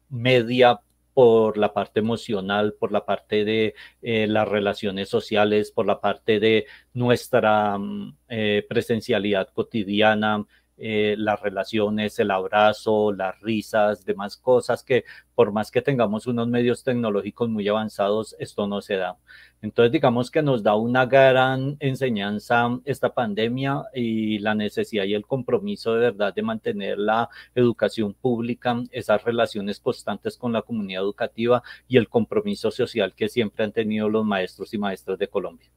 [0.08, 0.80] media
[1.14, 6.40] por la parte emocional, por la parte de eh, las relaciones sociales, por la parte
[6.40, 10.44] de nuestra mm, eh, presencialidad cotidiana,
[10.78, 15.04] eh, las relaciones, el abrazo, las risas, demás cosas que
[15.34, 19.16] por más que tengamos unos medios tecnológicos muy avanzados, esto no se da.
[19.60, 25.26] Entonces, digamos que nos da una gran enseñanza esta pandemia y la necesidad y el
[25.26, 31.62] compromiso de verdad de mantener la educación pública, esas relaciones constantes con la comunidad educativa
[31.88, 35.70] y el compromiso social que siempre han tenido los maestros y maestras de Colombia.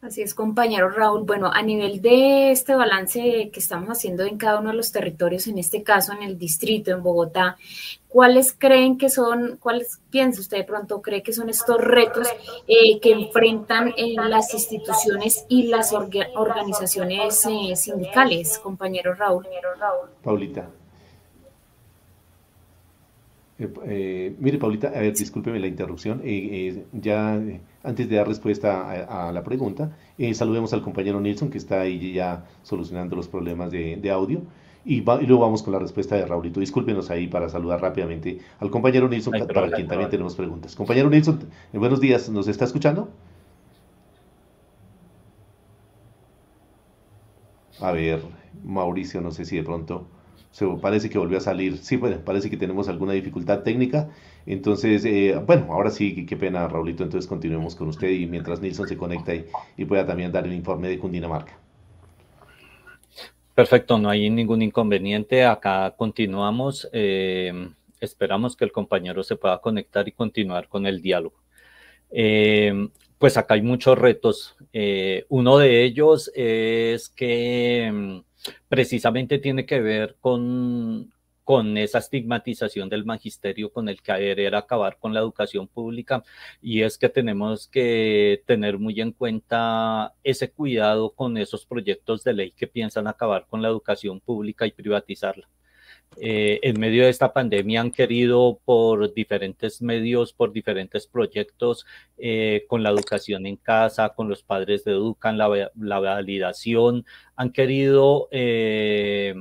[0.00, 1.24] Así es, compañero Raúl.
[1.24, 5.48] Bueno, a nivel de este balance que estamos haciendo en cada uno de los territorios,
[5.48, 7.56] en este caso en el distrito, en Bogotá,
[8.06, 12.28] ¿cuáles creen que son, cuáles piensa usted de pronto, cree que son estos retos
[12.68, 19.48] eh, que enfrentan eh, las instituciones y las organizaciones eh, sindicales, compañero Raúl?
[20.22, 20.70] Paulita.
[23.58, 26.22] Mire, Paulita, a ver, discúlpeme la interrupción.
[26.92, 27.40] ya
[27.82, 32.12] antes de dar respuesta a, la pregunta, eh, saludemos al compañero Nilsson que está ahí
[32.12, 34.42] ya solucionando los problemas de, audio.
[34.84, 36.60] Y, luego vamos con la respuesta de Raulito.
[36.60, 40.74] Discúlpenos ahí para saludar rápidamente al compañero Nilsson, para quien también tenemos preguntas.
[40.76, 41.40] Compañero Nilsson,
[41.72, 43.08] eh, buenos días, ¿nos está escuchando?
[47.80, 48.20] A ver,
[48.64, 50.08] Mauricio, no sé si de pronto
[50.58, 51.78] se parece que volvió a salir.
[51.78, 54.10] Sí, bueno, parece que tenemos alguna dificultad técnica.
[54.44, 57.04] Entonces, eh, bueno, ahora sí, qué pena, Raulito.
[57.04, 60.88] Entonces continuemos con usted y mientras Nilsson se conecta y, pueda también dar el informe
[60.88, 61.56] de Cundinamarca.
[63.54, 65.44] Perfecto, no hay ningún inconveniente.
[65.44, 66.88] Acá continuamos.
[66.92, 67.52] Eh,
[68.00, 71.36] esperamos que el compañero se pueda conectar y continuar con el diálogo.
[72.10, 74.56] Eh, pues acá hay muchos retos.
[75.28, 78.27] uno de ellos es que mm,
[78.68, 81.12] precisamente tiene que ver con,
[81.44, 86.22] con esa estigmatización del magisterio con el querer acabar con la educación pública
[86.60, 92.34] y es que tenemos que tener muy en cuenta ese cuidado con esos proyectos de
[92.34, 95.48] ley que piensan acabar con la educación pública y privatizarla.
[96.20, 102.64] Eh, en medio de esta pandemia han querido por diferentes medios, por diferentes proyectos, eh,
[102.68, 107.04] con la educación en casa, con los padres de Educan, la, la validación,
[107.36, 109.34] han querido eh,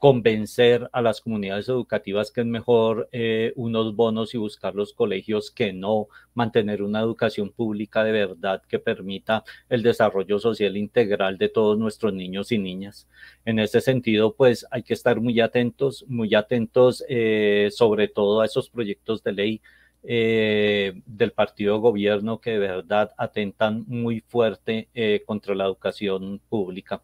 [0.00, 5.50] convencer a las comunidades educativas que es mejor eh, unos bonos y buscar los colegios
[5.50, 11.50] que no mantener una educación pública de verdad que permita el desarrollo social integral de
[11.50, 13.08] todos nuestros niños y niñas.
[13.44, 18.46] En ese sentido, pues hay que estar muy atentos, muy atentos eh, sobre todo a
[18.46, 19.60] esos proyectos de ley
[20.02, 27.02] eh, del partido gobierno que de verdad atentan muy fuerte eh, contra la educación pública.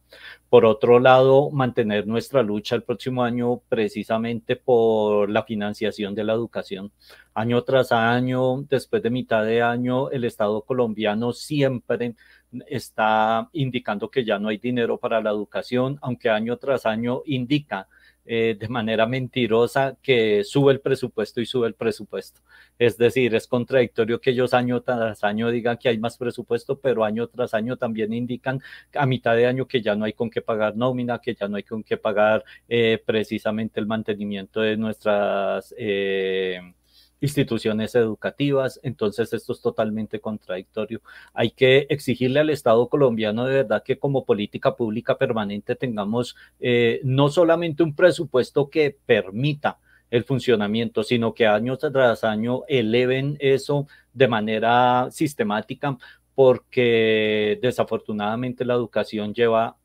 [0.48, 6.32] Por otro lado, mantener nuestra lucha el próximo año precisamente por la financiación de la
[6.32, 6.90] educación.
[7.34, 12.14] Año tras año, después de mitad de año, el Estado colombiano siempre
[12.66, 17.88] está indicando que ya no hay dinero para la educación, aunque año tras año indica
[18.26, 22.40] eh, de manera mentirosa que sube el presupuesto y sube el presupuesto.
[22.78, 27.04] Es decir, es contradictorio que ellos año tras año digan que hay más presupuesto, pero
[27.04, 28.60] año tras año también indican
[28.94, 31.56] a mitad de año que ya no hay con qué pagar nómina, que ya no
[31.56, 35.74] hay con qué pagar eh, precisamente el mantenimiento de nuestras...
[35.78, 36.60] Eh,
[37.20, 41.00] instituciones educativas, entonces esto es totalmente contradictorio.
[41.32, 47.00] Hay que exigirle al Estado colombiano de verdad que como política pública permanente tengamos eh,
[47.04, 49.78] no solamente un presupuesto que permita
[50.10, 55.98] el funcionamiento, sino que año tras año eleven eso de manera sistemática,
[56.34, 59.76] porque desafortunadamente la educación lleva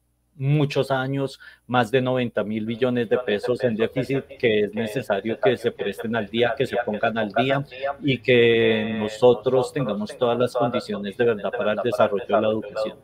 [0.41, 5.55] muchos años, más de 90 mil billones de pesos en déficit que es necesario que
[5.55, 7.63] se presten al día, que se pongan al día
[8.01, 12.97] y que nosotros tengamos todas las condiciones de verdad para el desarrollo de la educación.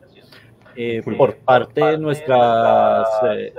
[0.74, 3.08] Eh, por parte de nuestras...
[3.30, 3.54] Eh,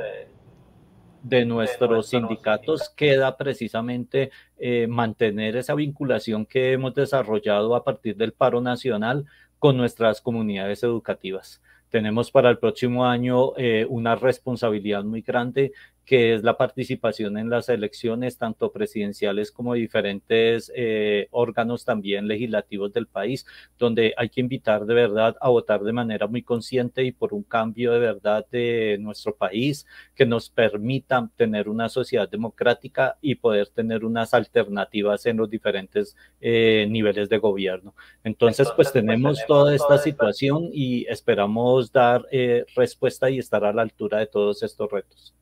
[1.21, 2.89] de nuestros sindicatos.
[2.89, 9.25] queda precisamente eh, mantener esa vinculación que hemos desarrollado a partir del paro nacional
[9.59, 15.71] con nuestras comunidades educativas tenemos para el próximo año eh, una responsabilidad muy grande
[16.09, 22.91] que es la participación en las elecciones, tanto presidenciales como diferentes eh, órganos también legislativos
[22.91, 23.45] del país,
[23.77, 27.43] donde hay que invitar de verdad a votar de manera muy consciente y por un
[27.43, 29.85] cambio de verdad de nuestro país
[30.15, 36.17] que nos permita tener una sociedad democrática y poder tener unas alternativas en los diferentes
[36.41, 37.93] eh, niveles de gobierno.
[38.23, 43.83] Entonces, pues tenemos toda esta situación y esperamos dar eh, respuesta y estar a la
[43.83, 45.35] altura de todos estos retos.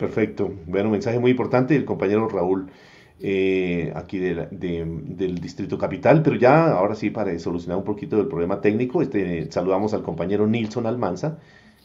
[0.00, 0.50] Perfecto.
[0.66, 2.70] Bueno, mensaje muy importante del compañero Raúl
[3.20, 8.62] eh, aquí del Distrito Capital, pero ya ahora sí para solucionar un poquito del problema
[8.62, 11.38] técnico, este, saludamos al compañero Nilson Almanza.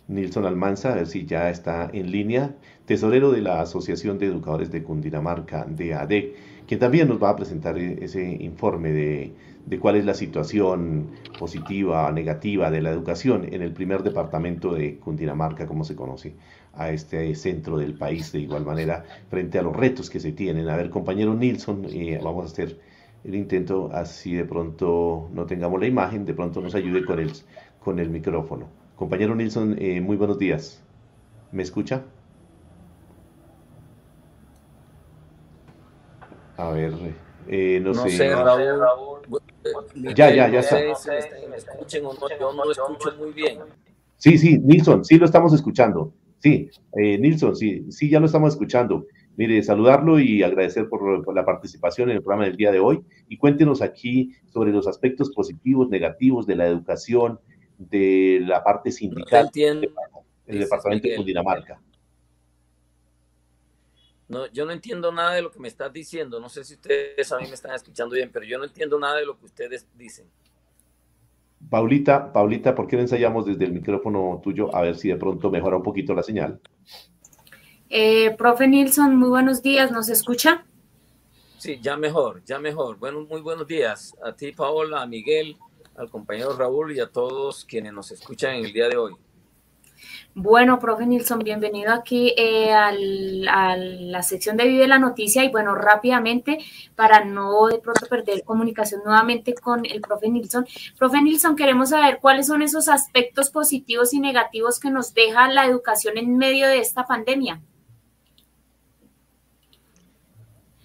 [0.07, 2.55] Nilson Almanza, a ver si ya está en línea,
[2.86, 6.11] tesorero de la Asociación de Educadores de Cundinamarca, DAD,
[6.68, 9.34] quien también nos va a presentar e, ese informe de,
[9.66, 11.07] de cuál es la situación
[11.38, 16.36] positiva o negativa de la educación en el primer departamento de Cundinamarca, como se conoce
[16.76, 20.69] a este centro del país de igual manera frente a los retos que se tienen.
[20.69, 22.80] A ver, compañero Nilsson, eh, vamos a hacer
[23.23, 27.32] el intento así de pronto no tengamos la imagen, de pronto nos ayude con el,
[27.80, 28.69] con el micrófono.
[28.95, 30.82] Compañero Nilsson, eh, muy buenos días.
[31.51, 32.03] ¿Me escucha?
[36.57, 36.93] A ver,
[37.47, 38.30] eh, no, sé.
[40.15, 40.80] Ya, ya, ya está.
[40.80, 43.59] escuchen o no, yo no lo escucho muy bien.
[44.17, 46.13] Sí, sí, Nilsson, sí lo estamos escuchando.
[46.45, 49.07] Sí, eh, Nilsson, sí, sí, ya lo estamos escuchando.
[49.35, 53.03] Mire, saludarlo y agradecer por, la participación en el programa del día de hoy.
[53.27, 57.39] Y cuéntenos aquí sobre los aspectos positivos, negativos de la educación,
[57.79, 59.89] de la parte sindical en
[60.45, 61.81] el departamento de Cundinamarca.
[64.27, 66.39] No, yo no entiendo nada de lo que me estás diciendo.
[66.39, 69.17] No sé si ustedes a mí me están escuchando bien, pero yo no entiendo nada
[69.17, 70.27] de lo que ustedes dicen.
[71.69, 75.49] Paulita, Paulita, ¿por qué no ensayamos desde el micrófono tuyo a ver si de pronto
[75.49, 76.59] mejora un poquito la señal?
[77.89, 80.65] Eh, profe Nilsson, muy buenos días, ¿nos escucha?
[81.57, 82.97] Sí, ya mejor, ya mejor.
[82.97, 85.57] Bueno, muy buenos días a ti, Paola, a Miguel,
[85.95, 89.13] al compañero Raúl y a todos quienes nos escuchan en el día de hoy.
[90.33, 95.49] Bueno, profe Nilsson, bienvenido aquí eh, al, a la sección de Vive la Noticia y
[95.49, 96.59] bueno, rápidamente,
[96.95, 100.65] para no de pronto perder comunicación nuevamente con el profe Nilsson.
[100.97, 105.65] Profe Nilsson, queremos saber cuáles son esos aspectos positivos y negativos que nos deja la
[105.65, 107.61] educación en medio de esta pandemia.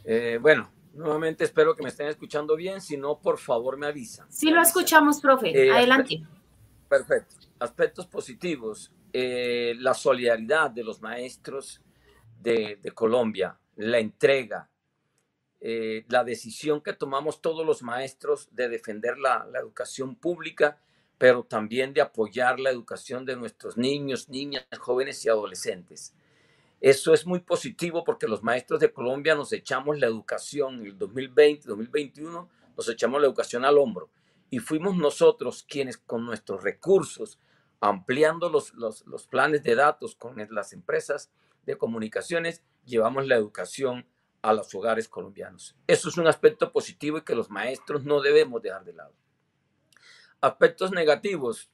[0.05, 4.27] Eh, bueno, nuevamente espero que me estén escuchando bien, si no, por favor me avisan.
[4.31, 5.51] Sí, lo escuchamos, profe.
[5.51, 6.23] Eh, Adelante.
[6.89, 7.37] perfecto.
[7.61, 8.93] Aspectos positivos.
[9.13, 11.81] Eh, la solidaridad de los maestros
[12.41, 14.71] de, Colombia, la entrega,
[15.61, 20.81] la decisión que tomamos todos los maestros de defender la, la educación pública
[21.21, 26.15] pero también de apoyar la educación de nuestros niños, niñas, jóvenes y adolescentes.
[26.81, 30.99] Eso es muy positivo porque los maestros de Colombia nos echamos la educación en el
[30.99, 34.09] 2020, 2021, nos echamos la educación al hombro.
[34.49, 37.39] Y fuimos nosotros quienes con nuestros recursos,
[37.81, 41.31] ampliando los, los, los planes de datos con las empresas
[41.65, 44.07] de comunicaciones, llevamos la educación
[44.43, 45.77] a los hogares colombianos.
[45.87, 49.15] Eso es un aspecto positivo y que los maestros no debemos dejar de lado.
[50.41, 51.71] Aspectos negativos,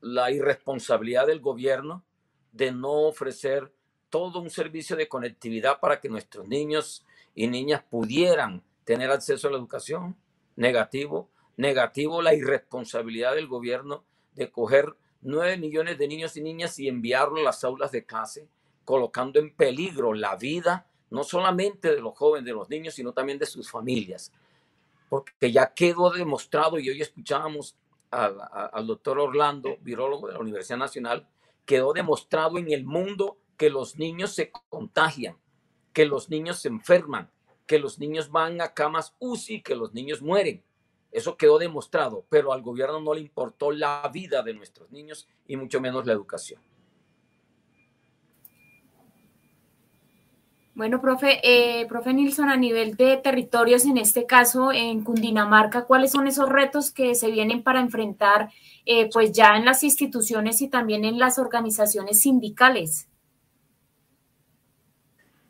[0.00, 2.04] la irresponsabilidad del gobierno
[2.52, 3.72] de no ofrecer
[4.10, 7.04] todo un servicio de conectividad para que nuestros niños
[7.34, 10.16] y niñas pudieran tener acceso a la educación.
[10.56, 11.30] Negativo.
[11.56, 14.04] Negativo la irresponsabilidad del gobierno
[14.34, 14.96] de coger
[15.26, 18.48] nueve millones de niños y niñas y enviarlos a las aulas de clase,
[18.84, 23.38] colocando en peligro la vida no solamente de los jóvenes, de los niños, sino también
[23.38, 24.32] de sus familias
[25.08, 27.76] porque ya quedó demostrado, y hoy escuchábamos
[28.10, 31.26] al, doctor Orlando, virólogo de la Universidad Nacional,
[31.64, 35.36] quedó demostrado en el mundo que los niños se contagian,
[35.92, 37.30] que los niños se enferman,
[37.66, 40.62] que los niños van a camas UCI, que los niños mueren.
[41.10, 45.56] Eso quedó demostrado, pero al gobierno no le importó la vida de nuestros niños y
[45.56, 46.60] mucho menos la educación.
[50.76, 56.12] Bueno, profe, eh, profe Nilsson, a nivel de territorios, en este caso en Cundinamarca, ¿cuáles
[56.12, 58.50] son esos retos que se vienen para enfrentar
[58.84, 63.08] eh, pues ya en las instituciones y también en las organizaciones sindicales?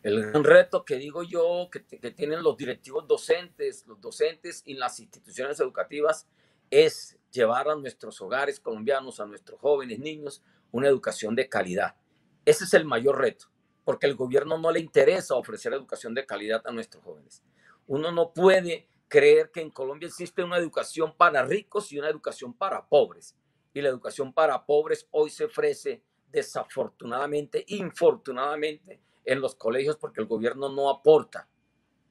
[0.06, 4.74] El gran reto que digo yo que, que tienen los directivos docentes, los docentes y
[4.74, 6.28] las instituciones educativas
[6.70, 11.96] es llevar a nuestros hogares colombianos, a nuestros jóvenes niños, una educación de calidad.
[12.44, 13.46] Ese es el mayor reto
[13.82, 17.42] porque el gobierno no le interesa ofrecer educación de calidad a nuestros jóvenes.
[17.88, 22.54] Uno no puede creer que en Colombia existe una educación para ricos y una educación
[22.54, 23.34] para pobres.
[23.74, 30.26] Y la educación para pobres hoy se ofrece desafortunadamente, infortunadamente, en los colegios porque el
[30.26, 31.48] gobierno no aporta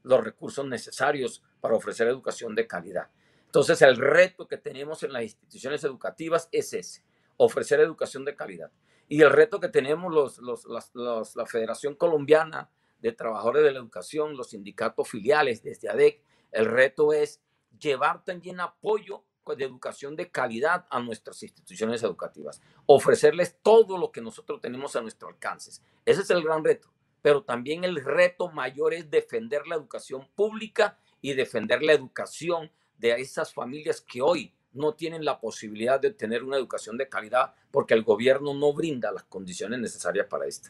[0.03, 3.09] los recursos necesarios para ofrecer educación de calidad.
[3.45, 7.03] Entonces, el reto que tenemos en las instituciones educativas es ese,
[7.37, 8.71] ofrecer educación de calidad.
[9.07, 14.49] Y el reto que tenemos los, la Federación Colombiana de Trabajadores de la Educación, los
[14.49, 17.41] sindicatos filiales desde ADEC, el reto es
[17.79, 24.21] llevar también apoyo de educación de calidad a nuestras instituciones educativas, ofrecerles todo lo que
[24.21, 25.81] nosotros tenemos a nuestro alcance.
[26.03, 26.89] Ese es el gran reto,
[27.25, 33.19] pero también el reto mayor es defender la educación pública y defender la educación de
[33.19, 37.95] esas familias que hoy no tienen la posibilidad de tener una educación de calidad porque
[37.95, 40.69] el gobierno no brinda las condiciones necesarias para esto.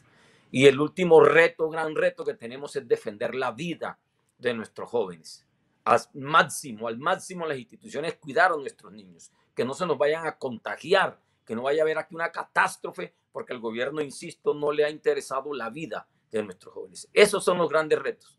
[0.50, 3.98] Y el último reto, gran reto que tenemos es defender la vida
[4.38, 5.44] de nuestros jóvenes.
[5.84, 10.26] Al máximo, al máximo las instituciones cuidar a nuestros niños, que no se nos vayan
[10.26, 14.72] a contagiar, que no vaya a haber aquí una catástrofe porque el gobierno, insisto, no
[14.72, 17.08] le ha interesado la vida de nuestros jóvenes.
[17.12, 18.38] Esos son los grandes retos.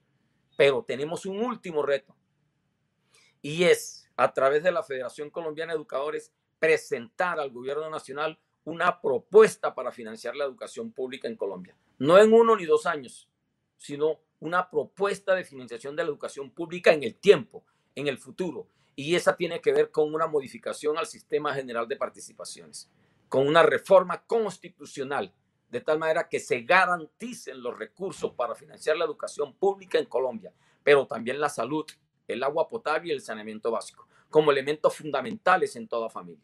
[0.57, 2.15] Pero tenemos un último reto
[3.41, 8.99] y es a través de la Federación Colombiana de Educadores, presentar al gobierno nacional una
[8.99, 11.77] propuesta para financiar la educación pública en Colombia.
[11.99, 13.29] No en uno ni dos años,
[13.77, 17.63] sino una propuesta de financiación de la educación pública en el tiempo,
[17.95, 18.67] en el futuro.
[18.95, 22.89] Y esa tiene que ver con una modificación al sistema general de participaciones,
[23.29, 25.33] con una reforma constitucional,
[25.70, 30.53] de tal manera que se garanticen los recursos para financiar la educación pública en Colombia,
[30.84, 31.86] pero también la salud,
[32.28, 36.43] el agua potable y el saneamiento básico, como elementos fundamentales en toda familia.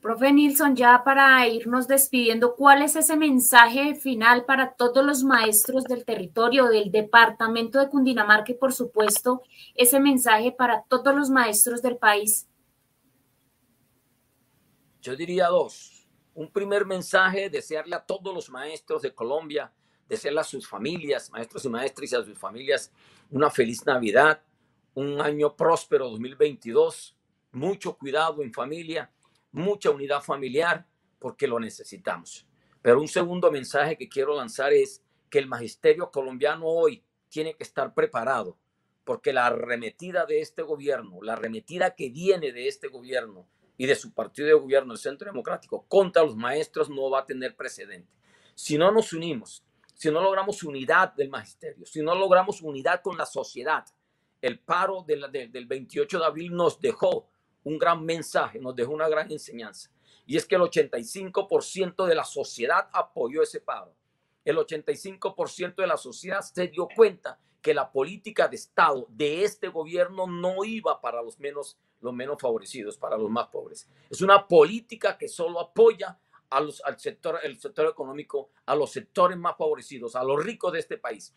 [0.00, 5.84] Profe Nilsson, ya para irnos despidiendo, ¿cuál es ese mensaje final para todos los maestros
[5.84, 9.42] del territorio, del departamento de Cundinamarca y, por supuesto,
[9.76, 12.48] ese mensaje para todos los maestros del país?
[15.00, 15.91] Yo diría dos.
[16.34, 19.70] Un primer mensaje, desearle a todos los maestros de Colombia,
[20.08, 22.90] desearle a sus familias, maestros y maestras y a sus familias,
[23.30, 24.42] una feliz Navidad,
[24.94, 27.16] un año próspero 2022,
[27.52, 29.10] mucho cuidado en familia,
[29.52, 30.86] mucha unidad familiar,
[31.18, 32.46] porque lo necesitamos.
[32.80, 37.62] Pero un segundo mensaje que quiero lanzar es que el magisterio colombiano hoy tiene que
[37.62, 38.58] estar preparado,
[39.04, 43.94] porque la arremetida de este gobierno, la arremetida que viene de este gobierno y de
[43.94, 48.10] su partido de gobierno, el Centro Democrático, contra los maestros no va a tener precedente.
[48.54, 49.64] Si no nos unimos,
[49.94, 53.84] si no logramos unidad del magisterio, si no logramos unidad con la sociedad,
[54.40, 57.28] el paro del 28 de abril nos dejó
[57.64, 59.90] un gran mensaje, nos dejó una gran enseñanza.
[60.26, 63.94] Y es que el 85% de la sociedad apoyó ese paro.
[64.44, 69.68] El 85% de la sociedad se dio cuenta que la política de Estado de este
[69.68, 73.88] gobierno no iba para los menos, los menos favorecidos, para los más pobres.
[74.10, 76.18] Es una política que solo apoya
[76.50, 80.72] a los, al sector, el sector económico, a los sectores más favorecidos, a los ricos
[80.72, 81.34] de este país,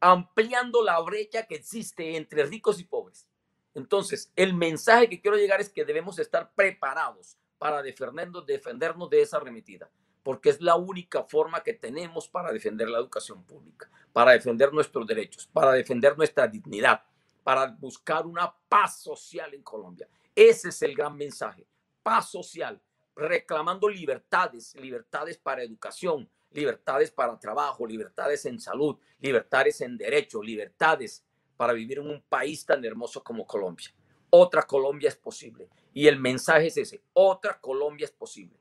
[0.00, 3.26] ampliando la brecha que existe entre ricos y pobres.
[3.74, 9.22] Entonces, el mensaje que quiero llegar es que debemos estar preparados para defendernos, defendernos de
[9.22, 9.90] esa remitida
[10.28, 15.06] porque es la única forma que tenemos para defender la educación pública, para defender nuestros
[15.06, 17.02] derechos, para defender nuestra dignidad,
[17.48, 20.06] para buscar una paz social en Colombia.
[20.34, 21.66] Ese es el gran mensaje,
[22.02, 22.78] paz social,
[23.16, 31.24] reclamando libertades, libertades para educación, libertades para trabajo, libertades en salud, libertades en derecho, libertades
[31.56, 33.94] para vivir en un país tan hermoso como Colombia.
[34.28, 35.70] Otra Colombia es posible.
[35.94, 38.58] Y el mensaje es ese, otra Colombia es posible.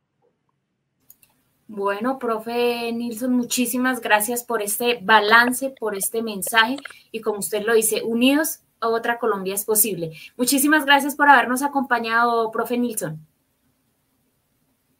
[1.67, 6.77] Bueno, profe Nilsson, muchísimas gracias por este balance, por este mensaje
[7.11, 10.11] y como usted lo dice, unidos otra Colombia es posible.
[10.35, 13.25] Muchísimas gracias por habernos acompañado, profe Nilsson.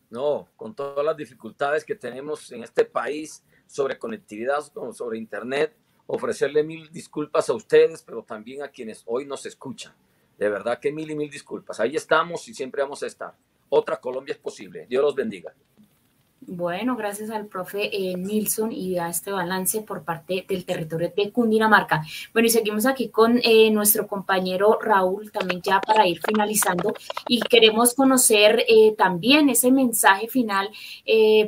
[0.09, 4.61] No, con todas las dificultades que tenemos en este país sobre conectividad,
[4.93, 5.75] sobre Internet,
[6.05, 9.93] ofrecerle mil disculpas a ustedes, pero también a quienes hoy nos escuchan.
[10.37, 11.79] De verdad que mil y mil disculpas.
[11.79, 13.35] Ahí estamos y siempre vamos a estar.
[13.69, 14.85] Otra Colombia es posible.
[14.87, 15.53] Dios los bendiga.
[16.39, 21.31] Bueno, gracias al profe eh, Nilsson y a este balance por parte del territorio de
[21.31, 22.03] Cundinamarca.
[22.31, 26.93] Bueno, y seguimos aquí con eh, nuestro compañero Raúl, también ya para ir finalizando,
[27.27, 30.69] y queremos conocer eh, también ese mensaje final,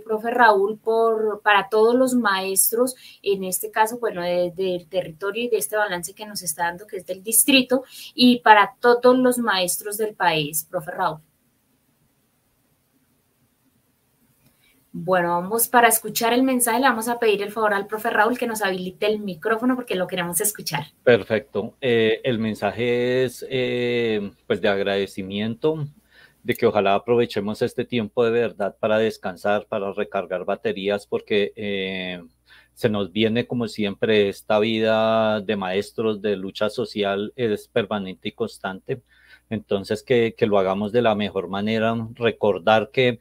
[0.04, 5.58] profe Raúl, por, para todos los maestros, en este caso, bueno, del territorio y de
[5.58, 7.84] este balance que nos está dando, que es del distrito,
[8.16, 11.29] y para todos los maestros del país, profe Raúl.
[15.02, 18.38] Bueno, vamos para escuchar el mensaje, le vamos a pedir el favor al profe Raúl
[18.38, 20.88] que nos habilite el micrófono porque lo queremos escuchar.
[21.04, 21.76] Perfecto.
[21.80, 25.88] Eh, el mensaje es eh, pues de agradecimiento,
[26.44, 32.22] de que ojalá aprovechemos este tiempo de verdad para descansar, para recargar baterías, porque eh,
[32.74, 38.34] se nos viene como siempre esta vida de maestros de lucha social es permanente y
[38.34, 39.02] constante.
[39.50, 43.20] Entonces que, que lo hagamos de la mejor manera, recordar que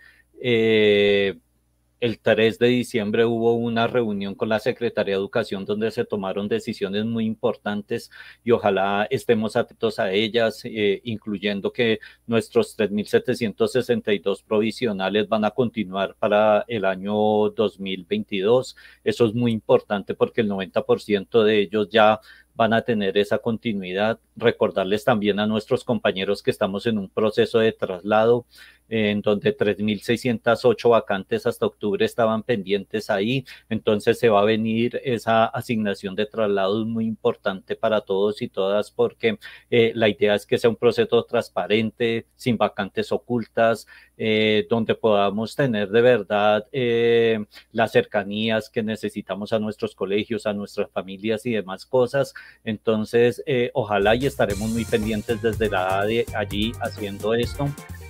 [2.01, 6.49] el 3 de diciembre hubo una reunión con la Secretaría de Educación donde se tomaron
[6.49, 8.11] decisiones muy importantes
[8.45, 16.15] y ojalá estemos atentos a ellas, eh, incluyendo que nuestros 3.762 provisionales van a continuar
[16.19, 17.15] para el año
[17.51, 18.77] 2022.
[19.05, 22.21] Eso es muy importante porque el 90% de ellos ya
[22.55, 24.19] van a tener esa continuidad.
[24.37, 28.47] Recordarles también a nuestros compañeros que estamos en un proceso de traslado
[28.89, 33.45] en donde 3.608 vacantes hasta octubre estaban pendientes ahí.
[33.69, 38.91] Entonces se va a venir esa asignación de traslados muy importante para todos y todas
[38.91, 39.39] porque
[39.71, 43.87] eh, la idea es que sea un proceso transparente, sin vacantes ocultas,
[44.17, 50.53] eh, donde podamos tener de verdad eh, las cercanías que necesitamos a nuestros colegios, a
[50.53, 52.35] nuestras familias y demás cosas.
[52.65, 53.43] Entonces,
[53.75, 57.69] ojalá y estaremos muy pendientes desde la de allí haciendo esto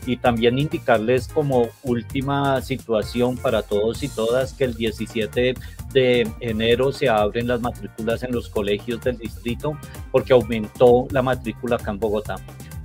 [0.08, 5.54] y también indicarles como última situación para todos y todas que el 17
[5.92, 9.76] de enero se abren las matrículas en los colegios del distrito
[10.10, 12.36] porque aumentó la matrícula acá en Bogotá.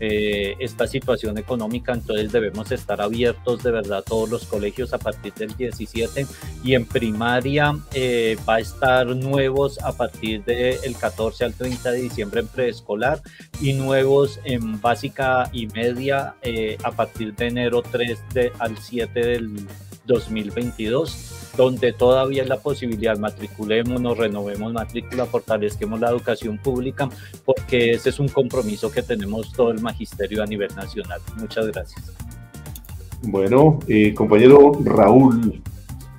[0.05, 5.33] Eh, esta situación económica, entonces debemos estar abiertos de verdad todos los colegios a partir
[5.35, 6.27] del 17
[6.61, 12.01] y en primaria eh, va a estar nuevos a partir del 14 al 30 de
[12.01, 13.21] diciembre en preescolar
[13.61, 19.17] y nuevos en básica y media eh, a partir de enero 3 de, al 7
[19.17, 19.65] del
[20.05, 27.09] 2022 donde todavía es la posibilidad, matriculemos, renovemos matrícula, fortalezquemos la educación pública,
[27.45, 31.21] porque ese es un compromiso que tenemos todo el magisterio a nivel nacional.
[31.37, 32.11] Muchas gracias.
[33.21, 35.61] Bueno, eh, compañero Raúl,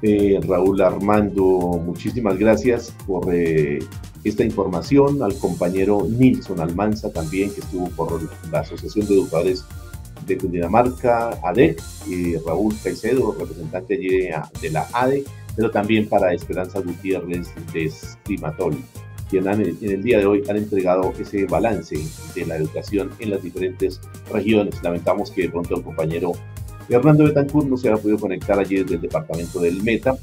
[0.03, 1.43] eh, Raúl Armando,
[1.85, 3.80] muchísimas gracias por eh,
[4.22, 8.20] esta información, al compañero Nilson Almanza también, que estuvo por
[8.51, 9.64] la Asociación de Educadores
[10.27, 14.29] de Cundinamarca, ADEC, y Raúl Caicedo, representante allí
[14.61, 15.25] de, la ADE,
[15.57, 18.77] pero también para Esperanza Gutiérrez de Estimatol,
[19.31, 21.97] quien en el día de hoy han entregado ese balance
[22.35, 24.01] de la educación en las diferentes
[24.33, 24.83] regiones.
[24.83, 26.33] Lamentamos que de pronto el compañero
[26.89, 30.16] Hernando Betancourt no se haya podido conectar allí desde el departamento del Meta,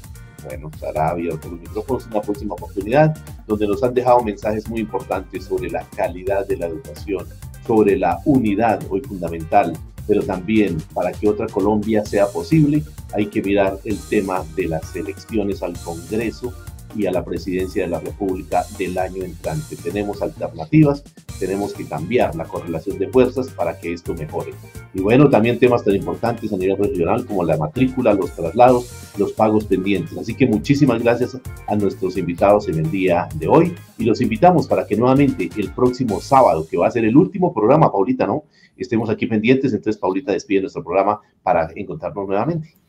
[0.44, 4.80] bueno, estará abierto los micrófonos en una próxima oportunidad, donde nos han dejado mensajes muy
[4.80, 7.26] importantes sobre la calidad de la educación,
[7.66, 9.72] sobre la unidad hoy fundamental,
[10.06, 12.82] pero también para que otra Colombia sea posible,
[13.14, 16.52] hay que mirar el tema de las elecciones al Congreso
[16.94, 19.76] y a la presidencia de la República del año entrante.
[19.76, 21.02] Tenemos alternativas,
[21.42, 24.52] tenemos que cambiar la correlación de fuerzas para que esto mejore.
[24.94, 29.32] Y bueno, también temas tan importantes a nivel regional como la matrícula, los traslados, los
[29.32, 30.16] pagos pendientes.
[30.16, 31.36] Así que muchísimas gracias
[31.66, 35.72] a nuestros invitados en el día de hoy y los invitamos para que nuevamente el
[35.72, 38.44] próximo sábado, que va a ser el último programa, Paulita, ¿no?
[38.76, 39.72] Estemos aquí pendientes.
[39.72, 42.81] Entonces, Paulita despide nuestro programa para encontrarnos nuevamente.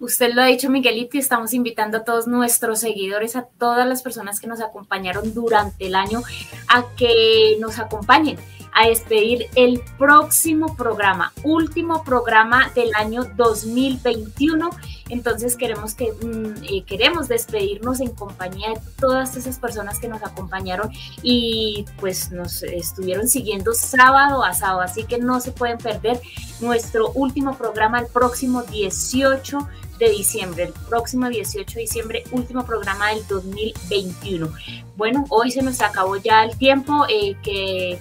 [0.00, 4.02] Usted lo ha dicho, Miguelito, y estamos invitando a todos nuestros seguidores, a todas las
[4.02, 6.22] personas que nos acompañaron durante el año,
[6.68, 8.38] a que nos acompañen
[8.72, 14.70] a despedir el próximo programa, último programa del año 2021.
[15.08, 20.22] Entonces queremos que mm, eh, queremos despedirnos en compañía de todas esas personas que nos
[20.22, 20.92] acompañaron
[21.22, 26.20] y pues nos estuvieron siguiendo sábado a sábado, así que no se pueden perder
[26.60, 29.66] nuestro último programa el próximo 18
[29.98, 34.50] de diciembre, el próximo 18 de diciembre, último programa del 2021.
[34.96, 38.00] Bueno, hoy se nos acabó ya el tiempo, eh, que eh,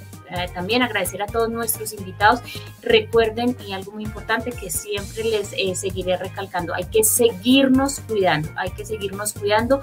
[0.53, 2.41] también agradecer a todos nuestros invitados.
[2.81, 8.49] Recuerden, y algo muy importante que siempre les eh, seguiré recalcando, hay que seguirnos cuidando,
[8.55, 9.81] hay que seguirnos cuidando.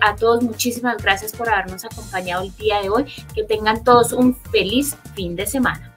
[0.00, 3.04] a todos muchísimas gracias por habernos acompañado el día de hoy.
[3.34, 5.91] Que tengan todos un feliz fin de semana.